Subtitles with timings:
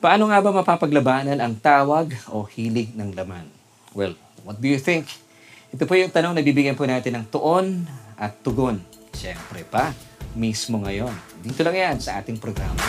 [0.00, 3.44] Paano nga ba mapapaglabanan ang tawag o hilig ng laman?
[3.92, 4.16] Well,
[4.48, 5.04] what do you think?
[5.76, 7.84] Ito po yung tanong na bibigyan po natin ng tuon
[8.16, 8.80] at tugon.
[9.12, 9.92] Siyempre pa,
[10.32, 11.12] mismo ngayon.
[11.44, 12.80] Dito lang yan sa ating programa.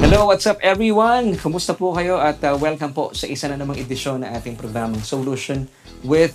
[0.00, 1.36] Hello, what's up everyone?
[1.36, 5.04] Kumusta po kayo at uh, welcome po sa isa na namang edisyon na ating programang
[5.04, 5.68] Solution
[6.00, 6.32] with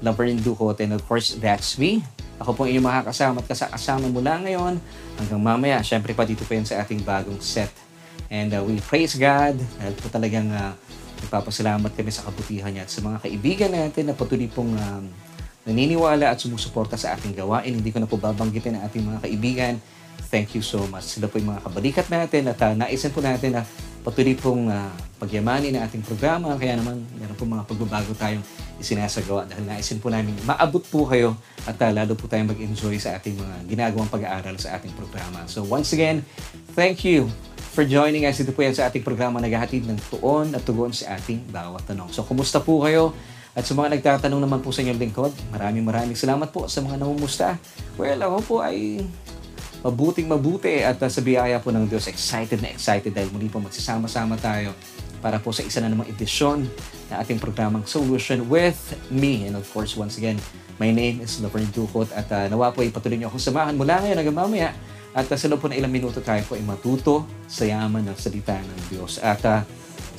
[0.00, 2.00] Laverne Ducot and of course, that's me.
[2.42, 4.82] Ako po inyong makakasama at kasama mula ngayon
[5.16, 5.78] hanggang mamaya.
[5.86, 7.70] Siyempre pa dito po yan sa ating bagong set.
[8.26, 10.74] And uh, we praise God dahil po talagang uh,
[11.22, 15.04] nagpapasalamat kami sa kabutihan niya at sa mga kaibigan natin na patuloy pong um,
[15.62, 17.78] naniniwala at sumusuporta sa ating gawain.
[17.78, 19.74] Hindi ko na po babanggitin ang ating mga kaibigan
[20.32, 21.04] Thank you so much.
[21.04, 23.68] Sila po yung mga kabalikat natin at uh, naisin po natin na
[24.00, 24.88] patuloy pong uh,
[25.20, 26.56] pagyamanin ang ating programa.
[26.56, 28.40] Kaya naman, meron po mga pagbabago tayong
[28.82, 33.16] isinasagawa dahil naisin po namin maabot po kayo at uh, lalo po tayong mag-enjoy sa
[33.16, 35.46] ating mga ginagawang pag-aaral sa ating programa.
[35.46, 36.26] So once again,
[36.74, 37.30] thank you
[37.72, 38.42] for joining us.
[38.42, 42.10] Ito po yan sa ating programa naghahatid ng tuon at tugon sa ating bawat tanong.
[42.10, 43.16] So kumusta po kayo?
[43.52, 47.04] At sa mga nagtatanong naman po sa inyong lingkod, maraming maraming salamat po sa mga
[47.04, 47.60] namumusta.
[48.00, 49.04] Well, ako po ay
[49.84, 53.60] mabuting mabuti at uh, sa biyaya po ng Diyos, excited na excited dahil muli po
[53.60, 54.72] magsasama-sama tayo
[55.22, 56.66] para po sa isa na namang edisyon
[57.06, 58.76] na ating programang Solution with
[59.08, 59.46] me.
[59.46, 60.42] And of course, once again,
[60.82, 64.02] my name is Laverne Ducot at uh, nawa po ay patuloy niyo akong samahan mula
[64.02, 64.68] ngayon hanggang mamaya
[65.14, 68.16] at uh, sa loob po na ilang minuto tayo po ay matuto sa yaman ng
[68.18, 69.22] salita ng Diyos.
[69.22, 69.62] At uh,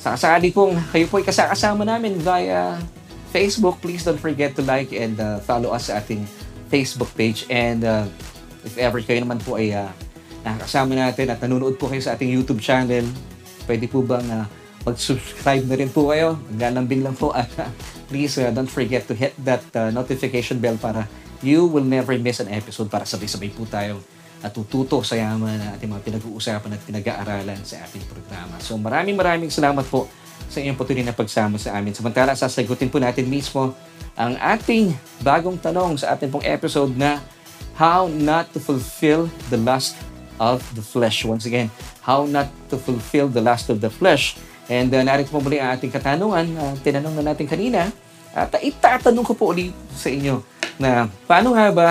[0.00, 2.80] sakasali pong kayo po ay kasakasama namin via
[3.28, 6.24] Facebook, please don't forget to like and uh, follow us sa ating
[6.72, 8.08] Facebook page and uh,
[8.64, 9.92] If ever kayo naman po ay uh,
[10.40, 13.04] nakakasama natin at nanonood po kayo sa ating YouTube channel,
[13.68, 14.48] pwede po bang uh,
[14.84, 16.36] mag-subscribe na rin po kayo?
[16.52, 17.68] Maglalambing lang po at uh,
[18.08, 21.08] please uh, don't forget to hit that uh, notification bell para
[21.40, 24.00] you will never miss an episode para sabay-sabay po tayo
[24.44, 28.60] natututo sa yaman na ating mga pinag-uusapan at pinag-aaralan sa ating programa.
[28.60, 30.04] So maraming maraming salamat po
[30.52, 31.96] sa inyong patuloy na pagsama sa amin.
[31.96, 33.72] Samantala, sasagutin po natin mismo
[34.14, 34.92] ang ating
[35.24, 37.24] bagong tanong sa ating pong episode na
[37.74, 39.96] how not to fulfill the lust
[40.38, 41.24] of the flesh.
[41.24, 41.72] Once again,
[42.04, 44.38] how not to fulfill the lust of the flesh.
[44.68, 47.92] And uh, narito po muli ang ating katanungan uh, tinanong na natin kanina.
[48.32, 50.40] At uh, itatanong ko po ulit sa inyo
[50.80, 51.88] na paano nga ba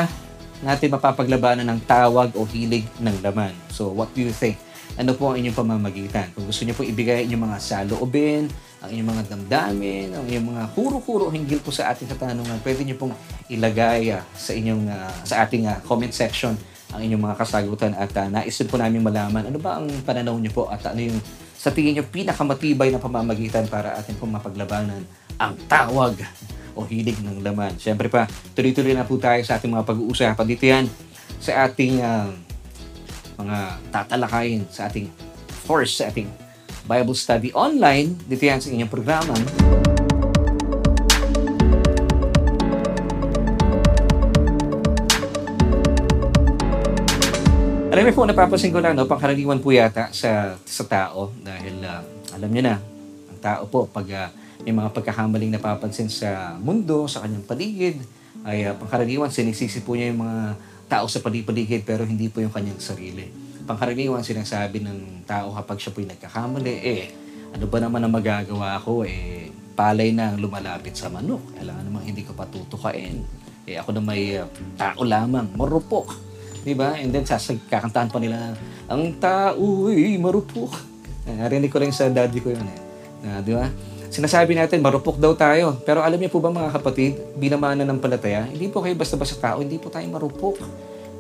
[0.64, 3.54] natin mapapaglabanan ng tawag o hilig ng laman?
[3.70, 4.58] So, what do you think?
[4.94, 6.30] Ano po ang inyong pamamagitan?
[6.38, 8.46] Kung gusto niyo po ibigay inyong mga saloobin,
[8.84, 13.02] ang inyong mga damdamin, ang inyong mga kuro-kuro hinggil po sa ating katanungan, pwede niyo
[13.02, 13.14] pong
[13.50, 16.54] ilagay uh, sa inyong uh, sa ating uh, comment section
[16.94, 20.54] ang inyong mga kasagutan at uh, naisin po namin malaman ano ba ang pananaw niyo
[20.54, 21.18] po at ano yung
[21.64, 25.08] sa tingin niyo pinakamatibay na pamamagitan para atin pong mapaglabanan
[25.40, 26.20] ang tawag
[26.76, 27.80] o hilig ng laman.
[27.80, 30.86] Siyempre pa, tuloy-tuloy na po tayo sa ating mga pag-uusapan dito yan
[31.40, 32.36] sa ating uh,
[33.40, 35.08] mga tatalakayin sa ating
[35.64, 36.28] force, sa ating
[36.84, 38.12] Bible Study Online.
[38.28, 39.32] Dito yan sa inyong programa.
[47.94, 52.02] Alam niyo po, napapansin ko lang, no, pangkaraniwan po yata sa, sa tao dahil uh,
[52.34, 52.82] alam niyo na,
[53.30, 54.34] ang tao po, pag uh,
[54.66, 58.02] may mga pagkakamaling napapansin sa mundo, sa kanyang paligid,
[58.50, 60.58] ay uh, pangkaraniwan, sinisisi po niya yung mga
[60.90, 65.96] tao sa paligid pero hindi po yung kanyang sarili pangkaraniwan sinasabi ng tao kapag siya
[65.96, 67.04] po'y nagkakamali, eh,
[67.56, 69.08] ano ba naman ang magagawa ko?
[69.08, 71.42] Eh, palay na ang lumalapit sa manok.
[71.56, 73.24] Kailangan namang hindi ko patutukain.
[73.64, 76.33] Eh, ako na may uh, tao lamang, marupok.
[76.64, 76.96] Di ba?
[76.96, 78.56] And then, sasag, kakantahan pa nila,
[78.88, 80.72] ang tao'y marupok.
[81.28, 82.80] Eh, narinig ko rin sa daddy ko yun eh.
[83.24, 83.68] Uh, di ba?
[84.08, 85.80] Sinasabi natin, marupok daw tayo.
[85.84, 89.60] Pero alam niyo po ba mga kapatid, bilang mga palataya, hindi po kayo basta-basta tao,
[89.60, 90.60] hindi po tayo marupok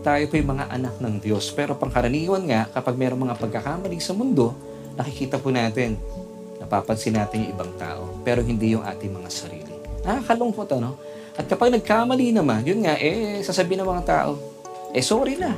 [0.03, 1.49] tayo po yung mga anak ng Diyos.
[1.55, 4.51] Pero pangkaraniwan nga, kapag mayroong mga pagkakamali sa mundo,
[4.99, 5.95] nakikita po natin,
[6.59, 9.73] napapansin natin yung ibang tao, pero hindi yung ating mga sarili.
[10.03, 10.99] Nakakalungkot, ano?
[11.33, 14.35] At kapag nagkamali naman, yun nga, eh, sasabihin ng mga tao,
[14.93, 15.57] eh, sorry na.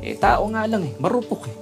[0.00, 1.56] Eh, tao nga lang eh, marupok eh.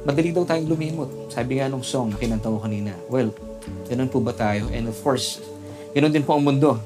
[0.00, 1.10] Madali daw tayong lumimot.
[1.28, 2.96] Sabi nga nung song na kinanta ko kanina.
[3.12, 3.36] Well,
[3.84, 4.72] ganun po ba tayo?
[4.72, 5.44] And of course,
[5.92, 6.80] ganun din po ang mundo.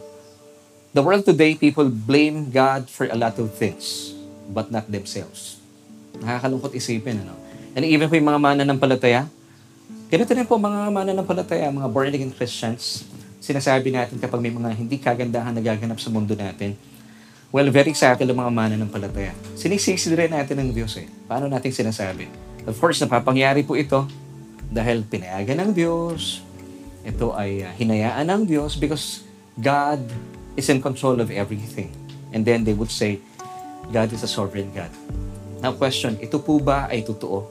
[0.95, 4.15] The world today, people blame God for a lot of things,
[4.51, 5.59] but not themselves.
[6.19, 7.35] Nakakalungkot isipin, ano?
[7.75, 9.27] And even po yung mga mananampalataya,
[10.07, 13.03] ganito rin po mga mananampalataya, mga born-again Christians,
[13.43, 16.79] sinasabi natin kapag may mga hindi kagandahan nagaganap sa mundo natin,
[17.55, 19.31] well, very subtle ang mga mananampalataya.
[19.55, 21.07] Sinisisi rin natin ng Diyos eh.
[21.31, 22.27] Paano natin sinasabi?
[22.67, 24.11] Of course, napapangyari po ito
[24.75, 26.43] dahil pinayagan ng Diyos,
[27.07, 29.23] ito ay uh, hinayaan ng Diyos because
[29.55, 30.03] God
[30.59, 31.95] is in control of everything.
[32.35, 33.23] And then they would say,
[33.95, 34.91] God is a sovereign God.
[35.63, 37.47] Now question, ito po ba ay totoo?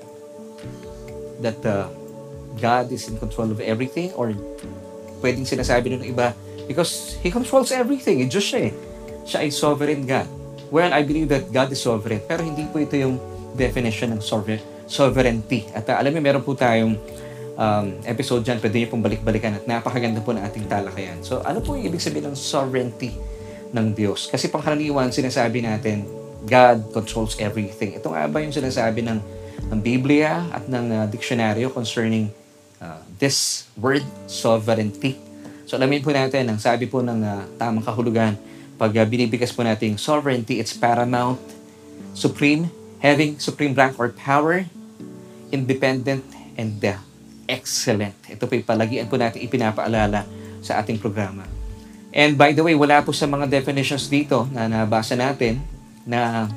[1.40, 1.88] That uh,
[2.60, 4.12] God is in control of everything?
[4.20, 4.36] Or
[5.24, 6.36] pwedeng sinasabi ng iba,
[6.68, 8.20] because He controls everything.
[8.20, 8.74] Eh, Diyos siya eh.
[9.24, 10.28] Siya ay sovereign God.
[10.74, 12.24] Well, I believe that God is sovereign.
[12.26, 13.22] Pero hindi po ito yung
[13.54, 15.70] definition ng sovereign, sovereignty.
[15.72, 16.98] At uh, alam niyo, meron po tayong
[17.58, 21.22] um, episode dyan, pwede niyo pong balik-balikan at napakaganda po ng ating talakayan.
[21.22, 23.14] So, ano po yung ibig sabihin ng sovereignty
[23.74, 24.30] ng Diyos?
[24.30, 26.06] Kasi pangkaraniwan, sinasabi natin,
[26.44, 27.96] God controls everything.
[27.96, 29.20] Ito nga ba yung sinasabi ng,
[29.72, 32.28] ng Biblia at ng uh, diksyonaryo concerning
[32.84, 35.16] uh, this word, sovereignty?
[35.64, 38.36] So alamin po natin, ang sabi po ng uh, tamang kahulugan,
[38.84, 41.40] pag uh, binibigas po natin sovereignty, it's paramount,
[42.12, 42.68] supreme,
[43.00, 44.68] having supreme rank or power,
[45.56, 46.20] independent,
[46.60, 47.00] and uh,
[47.48, 48.12] excellent.
[48.28, 50.28] Ito po palagian po natin ipinapaalala
[50.60, 51.48] sa ating programa.
[52.12, 55.64] And by the way, wala po sa mga definitions dito na nabasa natin
[56.04, 56.52] na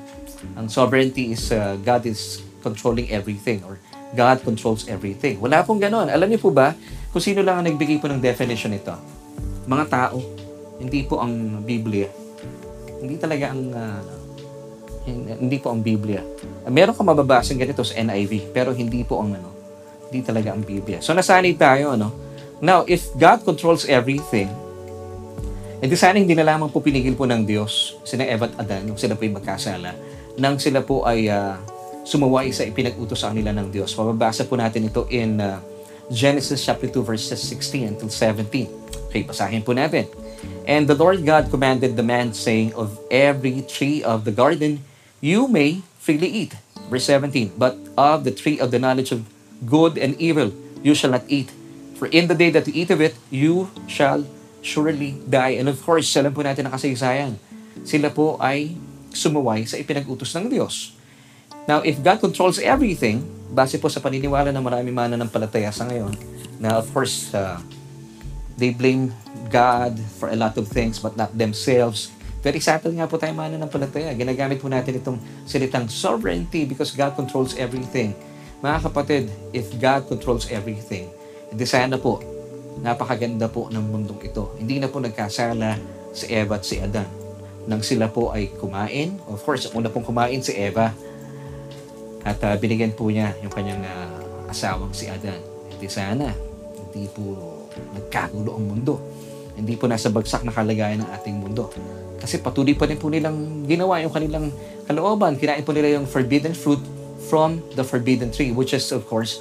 [0.59, 3.79] ang sovereignty is uh, God is controlling everything or
[4.19, 5.39] God controls everything.
[5.39, 6.11] Wala pong ganon.
[6.11, 6.75] Alam niyo po ba
[7.15, 8.93] kung sino lang ang nagbigay po ng definition nito?
[9.71, 10.46] Mga tao.
[10.77, 12.09] Hindi po ang Biblia.
[13.01, 14.03] Hindi talaga ang uh,
[15.39, 16.21] hindi po ang Biblia.
[16.67, 19.51] Meron ka mababasa ganito sa NIV, pero hindi po ang ano,
[20.11, 20.99] hindi talaga ang Biblia.
[20.99, 22.11] So nasanay tayo, ano?
[22.59, 24.51] Now, if God controls everything,
[25.79, 28.97] edi sana hindi na lamang po pinigil po ng Diyos sina Eva at Adan nung
[28.97, 29.93] sila po ay magkasala
[30.37, 31.57] nang sila po ay uh,
[32.05, 33.97] sumuway sa ipinag-utos sa kanila ng Diyos.
[33.97, 35.59] Mababasa po natin ito in uh,
[36.13, 39.11] Genesis chapter 2 verses 16 until 17.
[39.11, 40.07] Okay, basahin po natin.
[40.67, 44.83] And the Lord God commanded the man saying, Of every tree of the garden
[45.21, 46.55] you may freely eat.
[46.91, 49.27] Verse 17, But of the tree of the knowledge of
[49.65, 50.53] good and evil
[50.83, 51.51] you shall not eat.
[51.97, 54.27] For in the day that you eat of it, you shall
[54.61, 55.57] surely die.
[55.57, 57.41] And of course, alam po natin ang kasaysayan.
[57.87, 58.77] Sila po ay
[59.15, 60.93] sumuway sa ipinag-utos ng Diyos.
[61.67, 66.15] Now, if God controls everything, base po sa paniniwala ng marami mananampalataya sa ngayon,
[66.63, 67.59] na of course, uh,
[68.57, 69.13] they blame
[69.53, 72.13] God for a lot of things but not themselves.
[72.41, 74.15] Very subtle nga po tayo mananampalataya.
[74.15, 78.15] Ginagamit po natin itong salitang sovereignty because God controls everything.
[78.63, 81.11] Mga kapatid, if God controls everything,
[81.51, 82.23] hindi sana po,
[82.81, 84.55] napakaganda po ng mundong ito.
[84.57, 85.77] Hindi na po nagkasala
[86.15, 87.09] si Eva at si Adan.
[87.67, 90.95] Nang sila po ay kumain, of course, una pong kumain si Eva,
[92.27, 95.39] at uh, binigyan po niya yung kanyang uh, asawang si Adan.
[95.71, 96.31] Hindi sana,
[96.87, 97.56] hindi po
[97.95, 99.01] nagkagulo ang mundo.
[99.57, 101.73] Hindi po nasa bagsak na kalagayan ng ating mundo.
[102.21, 104.53] Kasi patuloy pa rin po nilang ginawa yung kanilang
[104.85, 105.37] kalooban.
[105.41, 106.81] Kinain po nila yung forbidden fruit
[107.29, 109.41] from the forbidden tree, which is of course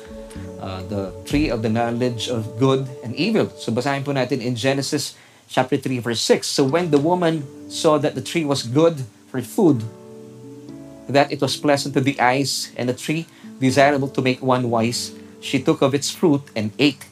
[0.59, 3.51] uh, the tree of the knowledge of good and evil.
[3.59, 5.13] So basahin po natin in Genesis
[5.47, 6.47] chapter 3 verse 6.
[6.47, 9.83] So when the woman saw that the tree was good for food,
[11.07, 13.29] that it was pleasant to the eyes and a tree
[13.59, 17.05] desirable to make one wise, she took of its fruit and ate.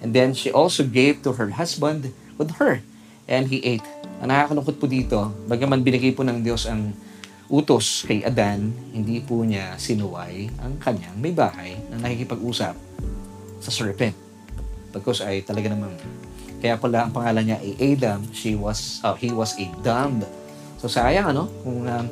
[0.00, 2.80] And then she also gave to her husband with her,
[3.28, 3.84] and he ate.
[4.24, 6.92] Ang nakakalungkot po dito, bagaman binigay po ng Diyos ang
[7.50, 12.74] utos kay Adan, hindi po niya sinuway ang kanyang may bahay na nakikipag-usap
[13.60, 14.16] sa serpent.
[14.94, 15.94] Because ay talaga namang,
[16.62, 20.22] kaya pala ang pangalan niya ay Adam, she was, uh, he was a dumb.
[20.80, 22.04] So sayang ano, kung uh,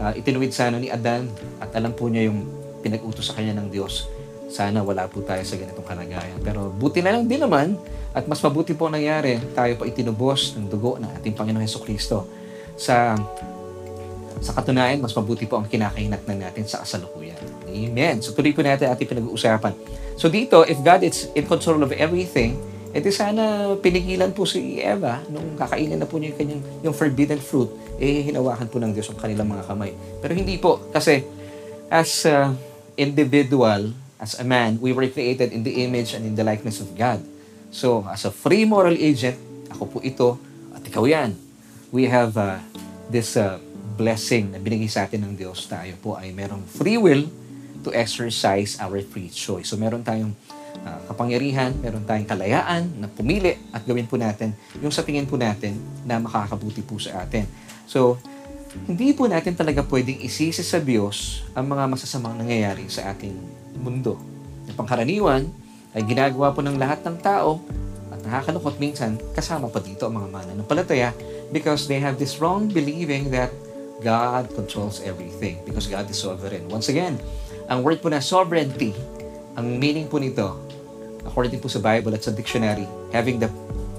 [0.00, 1.30] uh, itinuwid sana ni Adan
[1.62, 2.48] at alam po niya yung
[2.80, 4.08] pinag-utos sa kanya ng Diyos,
[4.48, 6.40] sana wala po tayo sa ganitong kalagayan.
[6.40, 7.76] Pero buti na lang din naman
[8.16, 12.24] at mas mabuti po nangyari, tayo pa itinubos ng dugo ng ating Panginoon Heso Kristo
[12.74, 13.14] sa
[14.38, 17.38] sa katunayan, mas mabuti po ang kinakahinatnan natin sa kasalukuyan.
[17.68, 18.22] Amen.
[18.22, 19.74] So tuloy po natin ating pinag-uusapan.
[20.14, 22.54] So dito, if God is in control of everything,
[22.94, 27.42] edi sana pinigilan po si Eva nung kakainin na po niya yung kanyang yung forbidden
[27.42, 29.92] fruit, eh hinawakan po ng Diyos ang kanilang mga kamay.
[30.22, 31.26] Pero hindi po, kasi
[31.90, 32.54] as a
[32.98, 36.90] individual, as a man, we were created in the image and in the likeness of
[36.98, 37.22] God.
[37.70, 39.38] So, as a free moral agent,
[39.70, 40.38] ako po ito,
[40.74, 41.38] at ikaw yan.
[41.94, 42.58] We have uh,
[43.08, 43.62] this uh,
[43.96, 45.70] blessing na binigay sa atin ng Diyos.
[45.70, 47.30] Tayo po ay merong free will
[47.86, 49.70] to exercise our free choice.
[49.70, 50.34] So, meron tayong
[50.82, 55.38] uh, kapangyarihan, meron tayong kalayaan na pumili at gawin po natin yung sa tingin po
[55.38, 57.46] natin na makakabuti po sa atin.
[57.86, 58.18] So,
[58.84, 63.32] hindi po natin talaga pwedeng isisi sa Diyos ang mga masasamang nangyayari sa ating
[63.80, 64.18] mundo.
[64.68, 65.48] Yung pangkaraniwan
[65.96, 67.62] ay ginagawa po ng lahat ng tao
[68.12, 71.10] at nakakalungkot minsan kasama pa dito ang mga mananampalataya
[71.54, 73.48] because they have this wrong believing that
[74.04, 76.70] God controls everything because God is sovereign.
[76.70, 77.18] Once again,
[77.66, 78.94] ang word po na sovereignty,
[79.58, 80.54] ang meaning po nito,
[81.26, 83.50] according po sa Bible at sa dictionary, having the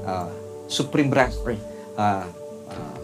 [0.07, 0.31] uh,
[0.71, 1.57] supreme rank or
[1.99, 2.23] uh,
[2.71, 2.95] uh,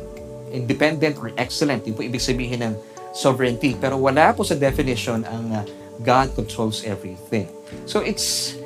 [0.55, 1.83] independent or excellent.
[1.83, 2.73] Yung po ibig sabihin ng
[3.11, 3.75] sovereignty.
[3.75, 5.63] Pero wala po sa definition ang uh,
[6.03, 7.47] God controls everything.
[7.87, 8.57] So it's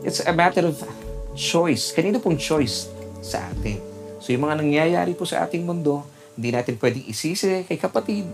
[0.00, 0.80] it's a matter of
[1.36, 1.92] choice.
[1.92, 2.88] Kanino pong choice
[3.20, 3.80] sa atin?
[4.20, 6.04] So yung mga nangyayari po sa ating mundo,
[6.36, 8.24] hindi natin pwedeng isisi kay kapatid.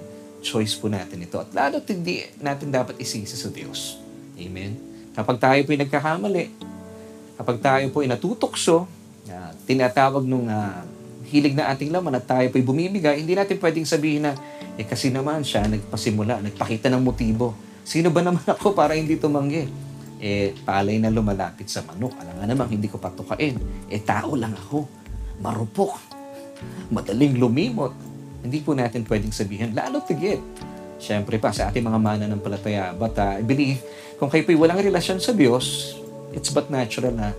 [0.42, 1.40] Choice po natin ito.
[1.42, 3.98] At lalo hindi natin dapat isisi sa Diyos.
[4.36, 4.78] Amen?
[5.16, 6.44] Kapag tayo po ay nagkakamali,
[7.40, 8.84] kapag tayo po ay natutokso,
[9.26, 10.84] uh, tinatawag nung uh,
[11.26, 14.32] hilig na ating laman at tayo po ay bumibigay, hindi natin pwedeng sabihin na,
[14.76, 17.56] eh kasi naman siya nagpasimula, nagpakita ng motibo.
[17.86, 19.70] Sino ba naman ako para hindi tumanggi?
[20.18, 22.18] Eh, palay na lumalapit sa manok.
[22.18, 23.54] Alam nga naman, hindi ko patukain.
[23.86, 24.90] Eh, tao lang ako.
[25.38, 25.94] Marupok.
[26.90, 27.94] Madaling lumimot.
[28.42, 30.42] Hindi po natin pwedeng sabihin, lalo tigit.
[30.98, 32.90] Siyempre pa, sa ating mga mana ng palataya.
[32.90, 33.78] But uh, I believe,
[34.18, 35.94] kung kayo po'y walang relasyon sa Diyos,
[36.34, 37.30] it's but natural na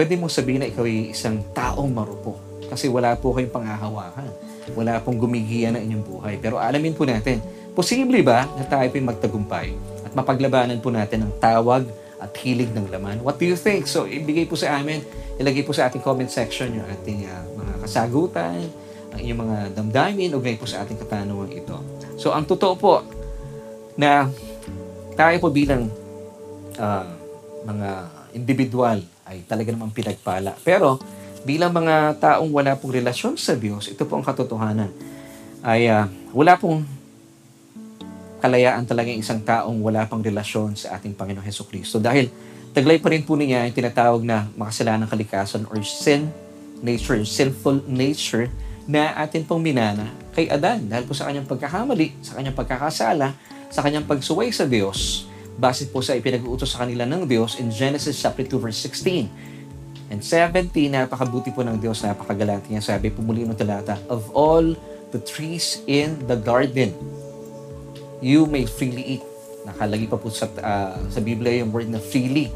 [0.00, 2.40] pwede mong sabihin na ikaw ay isang taong marupok.
[2.72, 4.30] Kasi wala po kayong pangahawakan.
[4.72, 6.40] Wala pong gumigiya na inyong buhay.
[6.40, 9.68] Pero alamin po natin, posible ba na tayo po'y magtagumpay
[10.04, 11.88] at mapaglabanan po natin ang tawag
[12.22, 13.18] at hilig ng laman?
[13.24, 13.88] What do you think?
[13.88, 15.02] So, ibigay po sa amin,
[15.40, 18.62] ilagay po sa ating comment section yung ating uh, mga kasagutan,
[19.12, 21.76] ang inyong mga damdamin, ugnay po sa ating katanungan ito.
[22.16, 22.94] So, ang totoo po
[23.98, 24.30] na
[25.18, 25.90] tayo po bilang
[26.78, 27.06] uh,
[27.66, 27.88] mga
[28.32, 28.98] individual
[29.28, 30.56] ay talaga namang pinagpala.
[30.64, 30.96] Pero,
[31.42, 34.88] bilang mga taong wala pong relasyon sa Diyos, ito po ang katotohanan,
[35.66, 37.01] ay uh, wala pong
[38.42, 42.02] kalayaan talaga isang taong wala pang relasyon sa ating Panginoong Heso Kristo.
[42.02, 42.26] Dahil
[42.74, 46.34] taglay pa rin po niya yung tinatawag na makasalanang kalikasan or sin
[46.82, 48.50] nature, sinful nature
[48.90, 53.38] na atin pong minana kay Adan dahil po sa kanyang pagkakamali, sa kanyang pagkakasala,
[53.70, 58.18] sa kanyang pagsuway sa Diyos, base po sa ipinag-uutos sa kanila ng Diyos in Genesis
[58.18, 59.30] chapter 2 verse 16
[60.12, 62.84] and 17, napakabuti po ng Diyos, napakagalante niya.
[62.84, 64.76] Sabi po muli ng talata, of all
[65.14, 66.92] the trees in the garden,
[68.22, 69.24] you may freely eat.
[69.66, 72.54] Nakalagi pa po sa, uh, sa Biblia yung word na freely.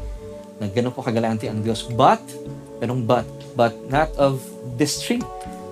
[0.57, 1.85] Na ganun po kagalante ang Diyos.
[1.85, 2.23] But,
[2.79, 4.41] ganun but, but not of
[4.79, 5.21] this tree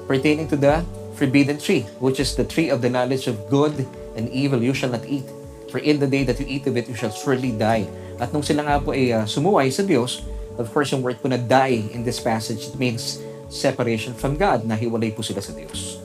[0.06, 0.84] pertaining to the
[1.16, 3.74] forbidden tree, which is the tree of the knowledge of good
[4.20, 5.26] and evil, you shall not eat.
[5.72, 7.88] For in the day that you eat of it, you shall surely die.
[8.20, 10.24] At nung sila nga po ay uh, sumuway sa Diyos,
[10.56, 13.20] of course, yung word po na die in this passage, it means
[13.52, 16.00] separation from God, nahiwalay po sila sa Diyos.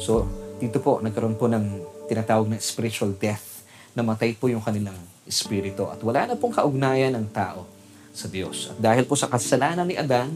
[0.00, 0.24] So,
[0.60, 1.64] dito po, nagkaroon po ng
[2.06, 3.64] tinatawag na spiritual death.
[3.96, 7.64] Namatay po yung kanilang espiritu at wala na pong kaugnayan ng tao
[8.12, 8.70] sa Diyos.
[8.70, 10.30] At dahil po sa kasalanan ni Adan,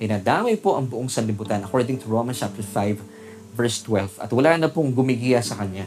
[0.00, 4.72] ay po ang buong sanlibutan according to Romans chapter 5 verse 12 at wala na
[4.72, 5.84] pong gumigiya sa kanya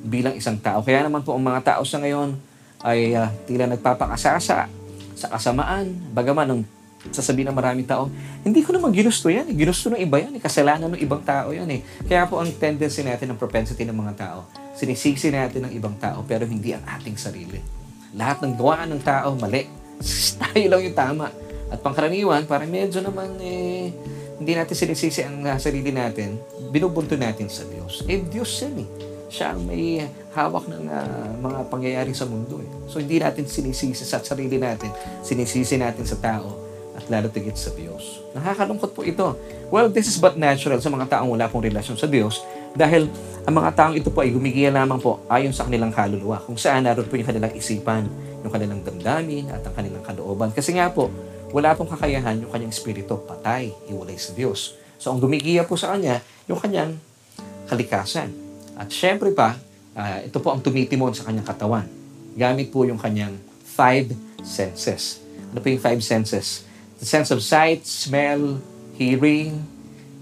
[0.00, 0.80] bilang isang tao.
[0.80, 2.40] Kaya naman po ang mga tao sa ngayon
[2.80, 4.64] ay uh, tila nagpapakasasa
[5.12, 6.60] sa kasamaan, bagaman ng
[7.08, 8.12] sasabihin ng maraming tao,
[8.44, 9.48] hindi ko naman ginusto yan.
[9.48, 9.56] Eh.
[9.56, 10.36] Ginusto ng iba yan.
[10.36, 10.40] Eh.
[10.44, 11.80] Kasalanan ng ibang tao yan eh.
[12.04, 14.44] Kaya po ang tendency natin, ang propensity ng mga tao,
[14.76, 17.56] sinisisi natin ng ibang tao pero hindi ang ating sarili.
[18.12, 19.64] Lahat ng gawaan ng tao, mali.
[20.44, 21.26] Tayo lang yung tama.
[21.72, 23.94] At pangkaraniwan, parang medyo naman eh,
[24.36, 26.36] hindi natin sinisisi ang uh, sarili natin,
[26.74, 28.02] binubunto natin sa Diyos.
[28.10, 28.88] Eh, Diyos yan eh.
[29.30, 30.02] Siya ang may
[30.34, 32.66] hawak ng uh, mga pangyayari sa mundo eh.
[32.90, 34.90] So, hindi natin sinisisi sa sarili natin,
[35.22, 36.69] sinisisi natin sa tao
[37.30, 38.22] tigit sa Diyos.
[38.32, 39.34] Nakakalungkot po ito.
[39.74, 42.46] Well, this is but natural sa mga taong wala pong relasyon sa Diyos
[42.78, 43.10] dahil
[43.42, 46.86] ang mga taong ito po ay gumigiya lamang po ayon sa kanilang kaluluwa kung saan
[46.86, 48.06] naroon po yung kanilang isipan,
[48.46, 50.54] yung kanilang damdamin at ang kanilang kalooban.
[50.54, 51.10] Kasi nga po,
[51.50, 54.78] wala pong kakayahan yung kanyang espiritu, patay, iwalay sa Diyos.
[55.02, 56.94] So ang gumigiya po sa kanya, yung kanyang
[57.66, 58.30] kalikasan.
[58.78, 59.58] At syempre pa,
[59.98, 61.86] uh, ito po ang tumitimon sa kanyang katawan.
[62.38, 63.34] Gamit po yung kanyang
[63.66, 64.14] five
[64.46, 65.18] senses.
[65.50, 66.69] Ano po yung five senses?
[67.00, 68.60] The sense of sight, smell,
[68.94, 69.64] hearing,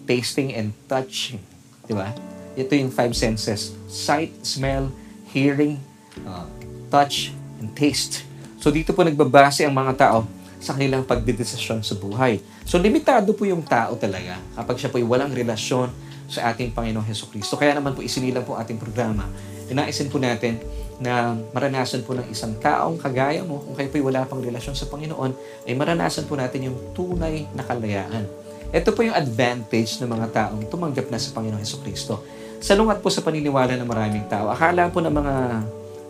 [0.07, 1.43] tasting, and touching.
[1.85, 2.15] Di ba?
[2.55, 3.75] Ito yung five senses.
[3.91, 4.95] Sight, smell,
[5.35, 5.83] hearing,
[6.23, 6.47] uh,
[6.89, 8.23] touch, and taste.
[8.63, 10.19] So dito po nagbabase ang mga tao
[10.59, 12.43] sa kanilang pagdedesisyon sa buhay.
[12.63, 15.91] So limitado po yung tao talaga kapag siya po ay walang relasyon
[16.31, 17.55] sa ating Panginoong Heso Kristo.
[17.55, 19.27] Kaya naman po isinilang po ating programa.
[19.71, 20.59] Inaisin po natin
[20.99, 24.91] na maranasan po ng isang taong kagaya mo, kung kayo po'y wala pang relasyon sa
[24.91, 25.31] Panginoon,
[25.67, 28.27] ay maranasan po natin yung tunay na kalayaan.
[28.75, 32.21] Ito po yung advantage ng mga taong tumanggap na sa Panginoon Heso Kristo.
[32.59, 34.51] Salungat po sa paniniwala ng maraming tao.
[34.51, 35.35] Akala po ng mga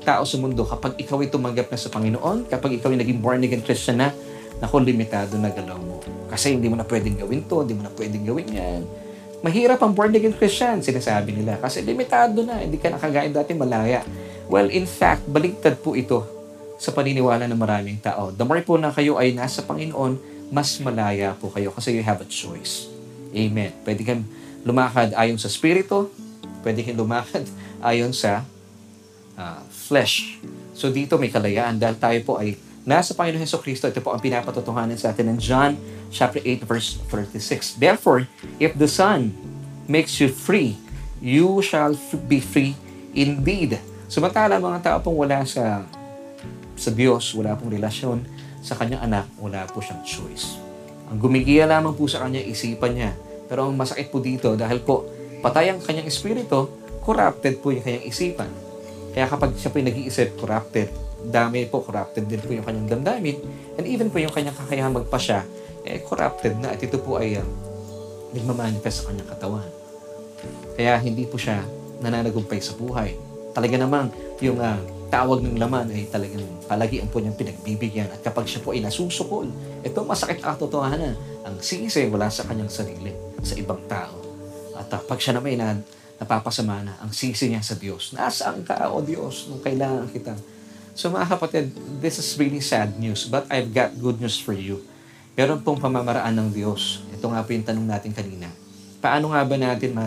[0.09, 3.45] tao sa mundo, kapag ikaw ay tumanggap na sa Panginoon, kapag ikaw ay naging born
[3.45, 4.09] again Christian na,
[4.57, 6.00] naku, limitado na galaw mo.
[6.33, 8.83] Kasi hindi mo na pwedeng gawin to, hindi mo na pwedeng gawin yan.
[9.45, 11.61] Mahirap ang born again Christian, sinasabi nila.
[11.62, 14.02] Kasi limitado na, hindi ka nakagaya dati malaya.
[14.49, 16.25] Well, in fact, baligtad po ito
[16.81, 18.33] sa paniniwala ng maraming tao.
[18.33, 20.17] The more po na kayo ay nasa Panginoon,
[20.49, 22.88] mas malaya po kayo kasi you have a choice.
[23.37, 23.76] Amen.
[23.85, 24.25] Pwede kang
[24.64, 26.09] lumakad ayon sa Spirito,
[26.64, 27.45] pwede kang lumakad
[27.93, 28.40] ayon sa
[29.37, 30.40] uh, flesh.
[30.73, 32.57] So dito may kalayaan dahil tayo po ay
[32.88, 33.85] nasa Panginoon Heso Kristo.
[33.85, 35.76] Ito po ang pinapatutuhanan sa atin ng John
[36.09, 37.76] chapter 8 verse 36.
[37.76, 38.25] Therefore,
[38.57, 39.37] if the Son
[39.85, 40.81] makes you free,
[41.21, 41.93] you shall
[42.25, 42.73] be free
[43.12, 43.76] indeed.
[44.09, 45.85] Samantala mga tao pong wala sa
[46.79, 48.25] sa Diyos, wala pong relasyon
[48.65, 50.57] sa kanyang anak, wala po siyang choice.
[51.12, 53.12] Ang gumigiya lamang po sa kanya, isipan niya.
[53.53, 55.05] Pero ang masakit po dito, dahil po
[55.45, 56.73] patay ang kanyang espiritu,
[57.05, 58.49] corrupted po yung kanyang isipan.
[59.12, 60.88] Kaya kapag siya po nag-iisip, corrupted,
[61.29, 63.37] dami po, corrupted din po yung kanyang damdamin,
[63.77, 65.45] and even po yung kanyang kakayahan magpasya,
[65.85, 67.47] eh, corrupted na at ito po ay uh,
[68.33, 69.69] nagmamanifest sa kanyang katawan.
[70.79, 71.65] Kaya hindi po siya
[72.00, 73.28] nananagumpay sa buhay.
[73.59, 74.79] Talaga namang yung uh,
[75.11, 79.50] tawag ng laman ay talagang palagian po niyang pinagbibigyan at kapag siya po ay nasusukol,
[79.83, 81.19] ito masakit ang totohanan.
[81.43, 83.11] Ang sisi wala sa kanyang sarili,
[83.43, 84.15] sa ibang tao.
[84.79, 85.75] At uh, pag siya naman na
[86.23, 88.15] napapasama na, ang sisi niya sa Diyos.
[88.15, 90.38] Nasaan ka, O Diyos, nung kailangan kita?
[90.95, 94.87] So mga kapatid, this is really sad news, but I've got good news for you.
[95.35, 97.03] Meron pong pamamaraan ng Diyos.
[97.11, 98.55] Ito nga po yung tanong natin kanina.
[99.03, 99.99] Paano nga ba natin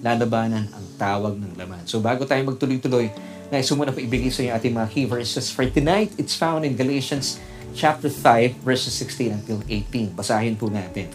[0.00, 1.82] malalabanan ang tawag ng laman?
[1.84, 3.10] So bago tayo magtuloy-tuloy,
[3.48, 6.12] Nais mo na po ibigay sa inyo ating mga key verses for tonight.
[6.20, 7.40] It's found in Galatians
[7.72, 10.12] chapter 5, verses 16 until 18.
[10.12, 11.08] Basahin po natin.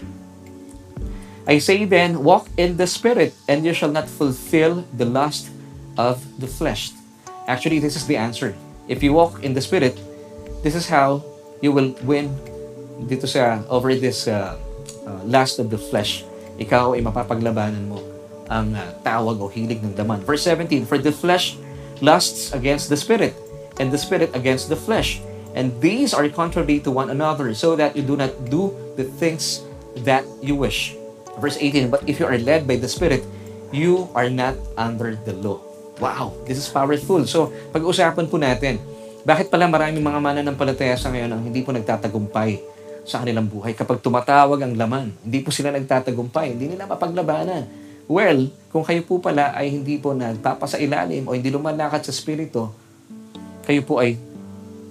[1.45, 5.53] I say then, walk in the Spirit, and you shall not fulfill the lust
[5.93, 6.89] of the flesh.
[7.45, 8.57] Actually, this is the answer.
[8.89, 9.93] If you walk in the Spirit,
[10.65, 11.21] this is how
[11.61, 12.33] you will win
[13.05, 14.57] dito sa over this uh,
[15.05, 16.25] uh, lust of the flesh.
[16.57, 18.12] Ikaw ay mapapaglabanan mo
[18.47, 20.23] ang uh, tawag o hilig ng daman.
[20.23, 21.55] Verse 17, For the flesh
[22.03, 23.35] lusts against the spirit,
[23.79, 25.23] and the spirit against the flesh.
[25.53, 29.61] And these are contrary to one another, so that you do not do the things
[30.01, 30.97] that you wish.
[31.37, 33.25] Verse 18, But if you are led by the Spirit,
[33.73, 35.61] you are not under the law.
[36.01, 37.25] Wow, this is powerful.
[37.29, 38.81] So, pag-usapan po natin,
[39.23, 42.59] bakit pala maraming mga mananampalataya sa ngayon ang hindi po nagtatagumpay
[43.03, 45.13] sa kanilang buhay kapag tumatawag ang laman.
[45.21, 47.82] Hindi po sila nagtatagumpay, hindi nila mapaglabanan.
[48.07, 52.73] Well, kung kayo po pala ay hindi po nagpapasa ilalim o hindi lumalakad sa spirito,
[53.63, 54.19] kayo po ay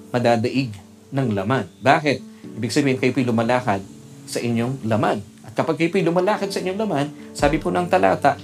[0.09, 0.73] madadaig
[1.13, 1.69] ng laman.
[1.85, 2.19] Bakit?
[2.57, 3.81] Ibig sabihin, kayo po ay lumalakad
[4.25, 5.21] sa inyong laman.
[5.45, 8.41] At kapag kayo po ay lumalakad sa inyong laman, sabi po ng talata,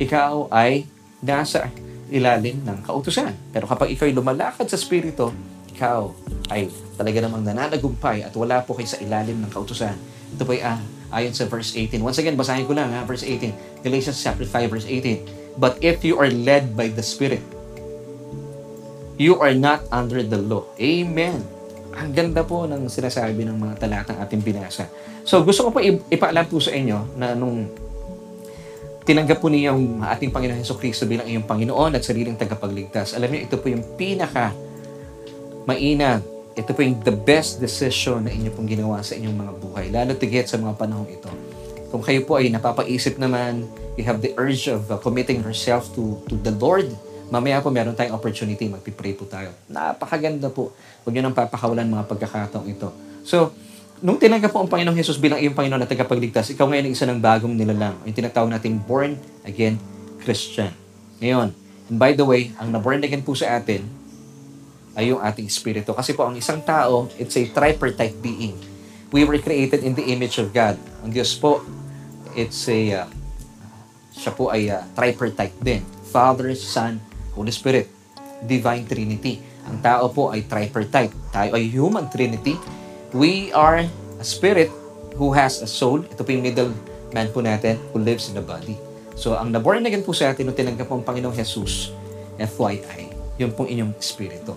[0.00, 0.88] ikaw ay
[1.20, 1.68] nasa
[2.08, 3.36] ilalim ng kautusan.
[3.52, 5.28] Pero kapag ikaw ay lumalakad sa spirito,
[5.76, 6.08] ikaw
[6.48, 9.96] ay talaga namang nananagumpay at wala po kayo sa ilalim ng kautusan.
[10.36, 12.02] Ito po ay ah, ayon sa verse 18.
[12.02, 13.82] Once again, basahin ko lang ha, verse 18.
[13.82, 15.58] Galatians chapter 5, verse 18.
[15.58, 17.42] But if you are led by the Spirit,
[19.20, 20.64] you are not under the law.
[20.80, 21.44] Amen.
[21.90, 24.88] Ang ganda po ng sinasabi ng mga talatang ating binasa.
[25.26, 27.68] So gusto ko po ipaalam po sa inyo na nung
[29.04, 33.18] tinanggap po niyo ang ating Panginoon Heso Kristo bilang iyong Panginoon at sariling tagapagligtas.
[33.18, 34.54] Alam niyo, ito po yung pinaka
[35.66, 36.22] mainam
[36.60, 40.12] ito po yung the best decision na inyo pong ginawa sa inyong mga buhay, lalo
[40.12, 41.32] tigit sa mga panahong ito.
[41.88, 43.64] Kung kayo po ay napapaisip naman,
[43.96, 46.86] you have the urge of uh, committing yourself to, to the Lord,
[47.32, 49.56] mamaya po meron tayong opportunity, magpipray po tayo.
[49.66, 50.76] Napakaganda po.
[51.02, 52.92] Huwag nyo nang papakawalan mga pagkakataong ito.
[53.24, 53.56] So,
[54.04, 57.08] nung tinanggap po ang Panginoong Jesus bilang iyong Panginoon at tagapagligtas, ikaw ngayon ay isa
[57.08, 57.96] ng bagong nilalang.
[58.04, 59.80] Yung tinatawag nating born again
[60.20, 60.76] Christian.
[61.24, 61.56] Ngayon,
[61.88, 63.99] and by the way, ang na-born again po sa atin,
[64.98, 65.94] ay yung ating espiritu.
[65.94, 68.58] Kasi po, ang isang tao, it's a tripartite being.
[69.10, 70.78] We were created in the image of God.
[71.02, 71.62] Ang Diyos po,
[72.34, 73.06] it's a, uh,
[74.14, 75.82] siya po ay uh, tripartite din.
[76.10, 76.98] Father, Son,
[77.34, 77.90] Holy Spirit.
[78.40, 79.42] Divine Trinity.
[79.68, 81.12] Ang tao po ay tripartite.
[81.30, 82.56] Tayo ay human trinity.
[83.14, 83.84] We are
[84.18, 84.72] a spirit
[85.18, 86.02] who has a soul.
[86.06, 86.72] Ito po yung middle
[87.10, 88.78] man po natin who lives in the body.
[89.18, 91.92] So, ang naborn again po sa atin nung tinanggap po ang Panginoong Jesus,
[92.40, 93.09] FYI,
[93.40, 94.52] yun pong inyong espiritu.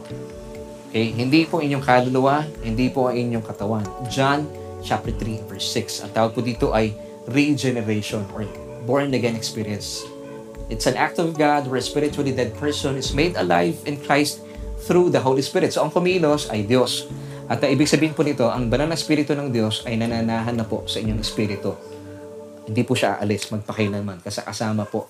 [0.91, 1.15] Okay?
[1.15, 3.87] Hindi po inyong kaluluwa, hindi po ang inyong katawan.
[4.11, 4.43] John
[4.83, 6.03] chapter 3 verse 6.
[6.03, 6.91] Ang tawag po dito ay
[7.31, 8.43] regeneration or
[8.83, 10.03] born again experience.
[10.67, 14.43] It's an act of God where a spiritually dead person is made alive in Christ
[14.83, 15.71] through the Holy Spirit.
[15.71, 17.07] So ang kumilos ay Diyos.
[17.47, 20.67] At uh, ibig sabihin po nito, ang banal na espiritu ng Diyos ay nananahan na
[20.67, 21.75] po sa inyong espiritu.
[22.63, 25.07] Hindi po siya aalis magpakailanman kasi kasama po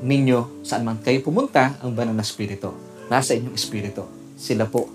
[0.00, 2.72] ninyo saan man kayo pumunta ang banal na espiritu
[3.10, 4.06] nasa inyong espiritu.
[4.38, 4.86] Sila po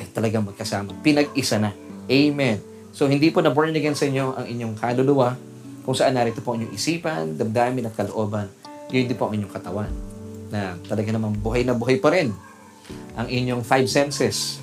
[0.00, 0.96] ay talagang magkasama.
[1.04, 1.76] Pinag-isa na.
[2.08, 2.58] Amen.
[2.96, 5.36] So, hindi po na born again sa inyo ang inyong kaluluwa
[5.84, 8.48] kung saan narito po ang inyong isipan, damdamin at kalooban.
[8.88, 9.92] Yun din po ang inyong katawan
[10.48, 12.32] na talaga namang buhay na buhay pa rin
[13.14, 14.58] ang inyong five senses.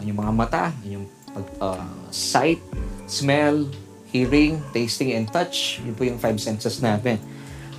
[0.00, 2.58] Ang inyong mga mata, inyong pag, uh, sight,
[3.04, 3.68] smell,
[4.14, 5.82] hearing, tasting, and touch.
[5.82, 7.20] Yun po yung five senses natin.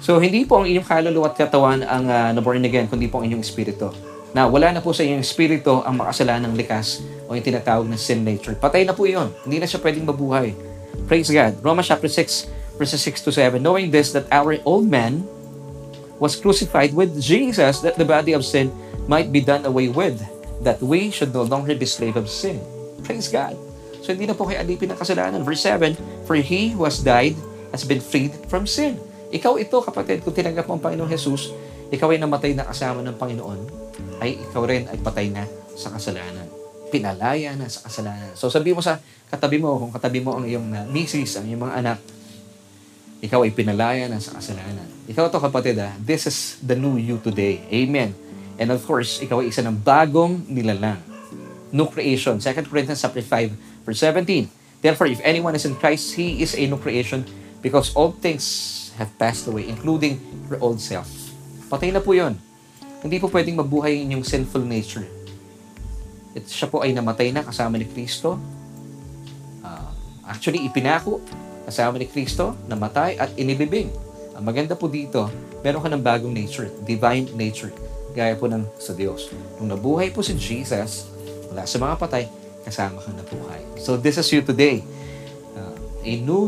[0.05, 3.25] So, hindi po ang inyong kaluluwa at katawan ang uh, na-born again, kundi po ang
[3.25, 3.89] inyong espiritu.
[4.35, 8.19] Na wala na po sa iyong espiritu ang makasalanang likas o yung tinatawag na sin
[8.19, 8.51] nature.
[8.59, 9.31] Patay na po yun.
[9.47, 10.51] Hindi na siya pwedeng mabuhay.
[11.07, 11.55] Praise God.
[11.63, 13.63] Romans chapter 6, verses 6 to 7.
[13.63, 15.23] Knowing this, that our old man
[16.19, 18.75] was crucified with Jesus, that the body of sin
[19.07, 20.19] might be done away with,
[20.59, 22.59] that we should no longer be slave of sin.
[23.07, 23.55] Praise God.
[24.03, 25.47] So hindi na po kayo alipin ng kasalanan.
[25.47, 25.95] Verse 7,
[26.27, 27.39] For he who has died
[27.71, 28.99] has been freed from sin.
[29.31, 31.55] Ikaw ito, kapatid, kung tinanggap mo ang Panginoong Jesus,
[31.93, 33.59] ikaw ay namatay na kasama ng Panginoon,
[34.21, 35.45] ay ikaw rin ay patay na
[35.77, 36.47] sa kasalanan.
[36.89, 38.33] Pinalaya na sa kasalanan.
[38.33, 38.97] So sabi mo sa
[39.29, 41.97] katabi mo, kung katabi mo ang iyong uh, misis, ang iyong mga anak,
[43.21, 44.85] ikaw ay pinalaya na sa kasalanan.
[45.09, 47.61] Ikaw to kapatid ah, this is the new you today.
[47.73, 48.13] Amen.
[48.55, 51.01] And of course, ikaw ay isa ng bagong nilalang.
[51.75, 52.39] New creation.
[52.39, 54.47] 2 Corinthians chapter 5, Verse 17,
[54.81, 57.25] Therefore, if anyone is in Christ, he is a new creation
[57.61, 61.24] because all things have passed away, including your old self.
[61.75, 62.39] Patay na po yun.
[63.03, 65.03] Hindi po pwedeng mabuhay yung sinful nature.
[66.31, 68.39] It, siya po ay namatay na kasama ni Kristo.
[69.59, 69.91] Uh,
[70.23, 71.19] actually, ipinako
[71.67, 73.91] kasama ni Kristo, namatay at inilibing.
[74.39, 75.27] Ang maganda po dito,
[75.67, 77.75] meron ka ng bagong nature, divine nature,
[78.15, 79.27] gaya po ng sa Diyos.
[79.59, 81.11] Nung nabuhay po si Jesus,
[81.51, 82.23] wala sa mga patay,
[82.63, 83.59] kasama ka na buhay.
[83.83, 84.79] So this is you today.
[85.59, 85.75] Uh,
[86.07, 86.47] a new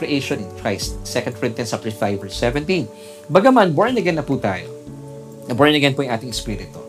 [0.00, 0.96] creation in Christ.
[1.04, 3.28] 2 Corinthians 5 verse 17.
[3.28, 4.72] Bagaman, born again na po tayo.
[5.44, 6.80] Na born again po yung ating espiritu.